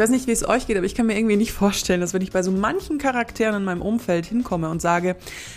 Ich 0.00 0.02
weiß 0.02 0.12
nicht, 0.12 0.26
wie 0.28 0.32
es 0.32 0.48
euch 0.48 0.66
geht, 0.66 0.78
aber 0.78 0.86
ich 0.86 0.94
kann 0.94 1.04
mir 1.04 1.14
irgendwie 1.14 1.36
nicht 1.36 1.52
vorstellen, 1.52 2.00
dass 2.00 2.14
wenn 2.14 2.22
ich 2.22 2.32
bei 2.32 2.42
so 2.42 2.50
manchen 2.50 2.96
Charakteren 2.96 3.56
in 3.56 3.64
meinem 3.64 3.82
Umfeld 3.82 4.24
hinkomme 4.24 4.70
und 4.70 4.80
sage, 4.80 5.14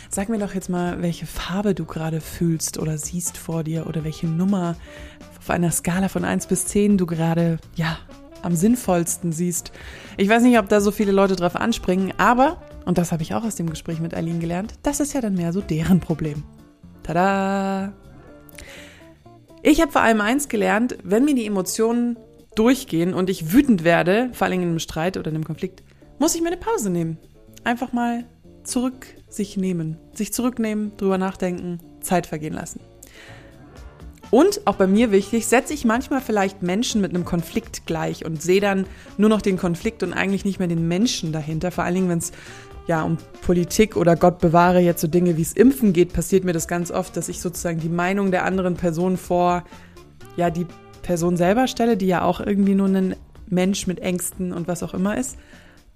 sag 0.10 0.28
mir 0.28 0.38
doch 0.38 0.54
jetzt 0.54 0.70
mal, 0.70 1.02
welche 1.02 1.26
Farbe 1.26 1.74
du 1.74 1.86
gerade 1.86 2.20
fühlst 2.20 2.78
oder 2.78 2.98
siehst 2.98 3.38
vor 3.38 3.64
dir 3.64 3.88
oder 3.88 4.04
welche 4.04 4.28
Nummer 4.28 4.76
auf 5.40 5.50
einer 5.50 5.72
Skala 5.72 6.10
von 6.10 6.26
1 6.26 6.48
bis 6.48 6.66
10 6.66 6.98
du 6.98 7.06
gerade, 7.06 7.58
ja, 7.76 7.98
am 8.42 8.54
sinnvollsten 8.54 9.32
siehst. 9.32 9.72
Ich 10.18 10.28
weiß 10.28 10.44
nicht, 10.44 10.60
ob 10.60 10.68
da 10.68 10.82
so 10.82 10.92
viele 10.92 11.14
Leute 11.14 11.38
drauf 11.38 11.56
anspringen, 11.56 12.12
aber 12.18 12.62
und 12.84 12.98
das 12.98 13.14
habe 13.14 13.24
ich 13.24 13.34
auch 13.36 13.46
aus 13.46 13.56
dem 13.56 13.70
Gespräch 13.70 14.02
mit 14.02 14.14
Eileen 14.14 14.42
gelernt, 14.42 14.74
das 14.84 15.00
ist 15.00 15.14
ja 15.14 15.22
dann 15.22 15.36
mehr 15.36 15.54
so 15.54 15.62
deren 15.62 16.02
Problem. 16.02 16.44
Tada! 17.04 17.94
Ich 19.62 19.80
habe 19.80 19.94
vor 19.94 20.02
allem 20.02 20.20
eins 20.20 20.50
gelernt, 20.50 20.98
wenn 21.02 21.24
mir 21.24 21.34
die 21.34 21.46
Emotionen 21.46 22.18
durchgehen 22.56 23.14
und 23.14 23.30
ich 23.30 23.52
wütend 23.54 23.84
werde, 23.84 24.30
vor 24.34 24.46
allem 24.48 24.62
in 24.62 24.70
einem 24.70 24.80
Streit 24.80 25.18
oder 25.18 25.30
in 25.30 25.36
einem 25.36 25.46
Konflikt, 25.46 25.84
muss 26.20 26.36
ich 26.36 26.42
mir 26.42 26.48
eine 26.48 26.58
Pause 26.58 26.90
nehmen. 26.90 27.18
Einfach 27.64 27.94
mal 27.94 28.26
zurück 28.64 29.08
sich 29.30 29.58
nehmen, 29.58 29.98
sich 30.14 30.34
zurücknehmen, 30.34 30.96
drüber 30.98 31.18
nachdenken, 31.18 31.80
Zeit 32.02 32.28
vergehen 32.28 32.54
lassen. 32.54 32.80
Und 34.30 34.66
auch 34.66 34.76
bei 34.76 34.88
mir 34.88 35.12
wichtig, 35.12 35.46
setze 35.46 35.74
ich 35.74 35.86
manchmal 35.86 36.20
vielleicht 36.20 36.64
Menschen 36.64 37.02
mit 37.02 37.14
einem 37.14 37.24
Konflikt 37.24 37.86
gleich 37.86 38.26
und 38.26 38.42
sehe 38.42 38.62
dann 38.62 38.88
nur 39.18 39.30
noch 39.30 39.44
den 39.44 39.58
Konflikt 39.58 40.02
und 40.02 40.12
eigentlich 40.12 40.44
nicht 40.44 40.58
mehr 40.58 40.68
den 40.68 40.88
Menschen 40.88 41.32
dahinter. 41.32 41.70
Vor 41.70 41.84
allen 41.84 41.94
Dingen, 41.94 42.10
wenn 42.10 42.18
es 42.18 42.32
ja 42.88 43.04
um 43.04 43.18
Politik 43.46 43.96
oder 43.96 44.16
Gott 44.16 44.40
bewahre 44.40 44.80
jetzt 44.80 45.02
so 45.02 45.08
Dinge 45.08 45.38
wie 45.38 45.44
es 45.44 45.54
Impfen 45.54 45.94
geht, 45.94 46.14
passiert 46.14 46.46
mir 46.46 46.54
das 46.54 46.68
ganz 46.68 46.90
oft, 46.90 47.16
dass 47.16 47.30
ich 47.30 47.40
sozusagen 47.40 47.80
die 47.80 47.90
Meinung 47.90 48.32
der 48.32 48.44
anderen 48.44 48.76
Person 48.76 49.18
vor 49.18 49.64
ja 50.36 50.50
die 50.50 50.66
Person 51.04 51.38
selber 51.38 51.68
stelle, 51.68 51.98
die 51.98 52.08
ja 52.08 52.24
auch 52.24 52.40
irgendwie 52.40 52.74
nur 52.74 52.88
ein 52.88 53.16
Mensch 53.48 53.86
mit 53.86 54.00
Ängsten 54.00 54.52
und 54.52 54.68
was 54.68 54.82
auch 54.82 54.96
immer 54.96 55.16
ist. 55.18 55.38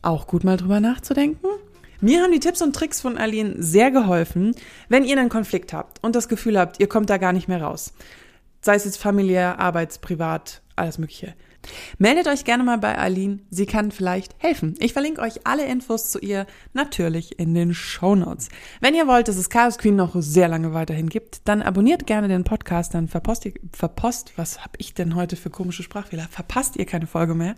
Auch 0.03 0.27
gut 0.27 0.43
mal 0.43 0.57
drüber 0.57 0.79
nachzudenken. 0.79 1.47
Mir 1.99 2.21
haben 2.21 2.31
die 2.31 2.39
Tipps 2.39 2.61
und 2.61 2.75
Tricks 2.75 3.01
von 3.01 3.17
Aline 3.17 3.55
sehr 3.57 3.89
geholfen, 3.89 4.53
wenn 4.87 5.03
ihr 5.03 5.17
einen 5.17 5.29
Konflikt 5.29 5.73
habt 5.73 6.03
und 6.03 6.15
das 6.15 6.27
Gefühl 6.27 6.59
habt, 6.59 6.79
ihr 6.79 6.87
kommt 6.87 7.09
da 7.09 7.17
gar 7.17 7.33
nicht 7.33 7.47
mehr 7.47 7.63
raus 7.63 7.93
sei 8.61 8.75
es 8.75 8.85
jetzt 8.85 8.97
familiär, 9.01 9.59
arbeits-, 9.59 9.99
privat, 9.99 10.61
alles 10.75 10.97
Mögliche. 10.97 11.33
Meldet 11.97 12.27
euch 12.27 12.43
gerne 12.43 12.63
mal 12.63 12.77
bei 12.77 12.97
Aline, 12.97 13.39
sie 13.49 13.65
kann 13.65 13.91
vielleicht 13.91 14.35
helfen. 14.39 14.75
Ich 14.79 14.93
verlinke 14.93 15.21
euch 15.21 15.45
alle 15.45 15.65
Infos 15.65 16.09
zu 16.09 16.19
ihr 16.19 16.45
natürlich 16.73 17.39
in 17.39 17.53
den 17.53 17.73
Show 17.73 18.15
Notes. 18.15 18.49
Wenn 18.81 18.95
ihr 18.95 19.07
wollt, 19.07 19.27
dass 19.27 19.37
es 19.37 19.49
Chaos 19.49 19.77
Queen 19.77 19.95
noch 19.95 20.15
sehr 20.17 20.47
lange 20.47 20.73
weiterhin 20.73 21.09
gibt, 21.09 21.47
dann 21.47 21.61
abonniert 21.61 22.07
gerne 22.07 22.27
den 22.27 22.43
Podcast, 22.43 22.93
dann 22.93 23.07
verpost 23.07 23.45
ihr, 23.45 23.53
verpost, 23.73 24.33
was 24.37 24.59
habe 24.63 24.73
ich 24.77 24.93
denn 24.93 25.15
heute 25.15 25.35
für 25.35 25.49
komische 25.49 25.83
Sprachfehler? 25.83 26.27
Verpasst 26.29 26.75
ihr 26.75 26.85
keine 26.85 27.07
Folge 27.07 27.35
mehr. 27.35 27.55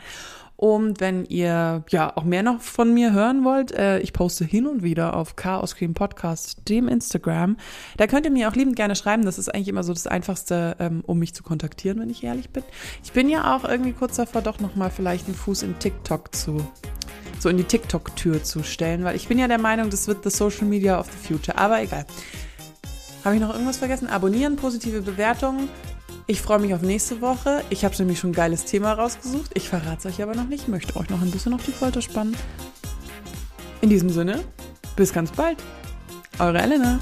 Und 0.59 0.99
wenn 0.99 1.23
ihr 1.23 1.85
ja 1.89 2.17
auch 2.17 2.25
mehr 2.25 2.43
noch 2.43 2.59
von 2.59 2.93
mir 2.93 3.13
hören 3.13 3.45
wollt, 3.45 3.71
äh, 3.71 3.99
ich 3.99 4.11
poste 4.11 4.43
hin 4.43 4.67
und 4.67 4.83
wieder 4.83 5.15
auf 5.15 5.37
Chaos 5.37 5.73
Cream 5.77 5.93
Podcast, 5.93 6.67
dem 6.67 6.89
Instagram. 6.89 7.55
Da 7.95 8.07
könnt 8.07 8.25
ihr 8.25 8.31
mir 8.31 8.49
auch 8.49 8.55
liebend 8.55 8.75
gerne 8.75 8.97
schreiben. 8.97 9.23
Das 9.23 9.39
ist 9.39 9.47
eigentlich 9.47 9.69
immer 9.69 9.83
so 9.83 9.93
das 9.93 10.05
Einfachste, 10.05 10.75
ähm, 10.81 11.01
um 11.07 11.17
mich 11.17 11.33
zu 11.33 11.43
kontaktieren, 11.43 12.01
wenn 12.01 12.09
ich 12.09 12.25
ehrlich 12.25 12.49
bin. 12.49 12.63
Ich 13.05 13.13
bin 13.13 13.29
ja 13.29 13.55
auch 13.55 13.63
irgendwie 13.63 13.93
kurz 13.93 14.17
davor, 14.17 14.41
doch 14.41 14.59
nochmal 14.59 14.91
vielleicht 14.91 15.27
einen 15.27 15.35
Fuß 15.35 15.63
in 15.63 15.79
TikTok 15.79 16.35
zu 16.35 16.67
so 17.39 17.47
in 17.47 17.55
die 17.55 17.63
TikTok-Tür 17.63 18.43
zu 18.43 18.61
stellen, 18.63 19.05
weil 19.05 19.15
ich 19.15 19.29
bin 19.29 19.39
ja 19.39 19.47
der 19.47 19.59
Meinung, 19.59 19.89
das 19.89 20.09
wird 20.09 20.25
the 20.25 20.29
Social 20.29 20.65
Media 20.65 20.99
of 20.99 21.07
the 21.09 21.27
Future. 21.29 21.57
Aber 21.57 21.81
egal. 21.81 22.05
Habe 23.23 23.35
ich 23.35 23.41
noch 23.41 23.53
irgendwas 23.53 23.77
vergessen? 23.77 24.09
Abonnieren, 24.09 24.57
positive 24.57 25.03
Bewertungen. 25.03 25.69
Ich 26.29 26.43
freue 26.43 26.59
mich 26.59 26.75
auf 26.75 26.83
nächste 26.83 27.21
Woche. 27.21 27.63
Ich 27.71 27.83
habe 27.83 27.95
nämlich 27.97 28.19
schon 28.19 28.29
ein 28.29 28.33
geiles 28.33 28.63
Thema 28.65 28.93
rausgesucht. 28.93 29.49
Ich 29.55 29.67
verrate 29.67 30.07
es 30.07 30.13
euch 30.13 30.21
aber 30.21 30.35
noch 30.35 30.47
nicht. 30.47 30.61
Ich 30.61 30.67
möchte 30.67 30.95
euch 30.95 31.09
noch 31.09 31.23
ein 31.23 31.31
bisschen 31.31 31.55
auf 31.55 31.65
die 31.65 31.71
Folter 31.71 32.03
spannen. 32.03 32.37
In 33.81 33.89
diesem 33.89 34.11
Sinne, 34.11 34.43
bis 34.95 35.11
ganz 35.11 35.31
bald. 35.31 35.57
Eure 36.37 36.59
Elena. 36.61 36.99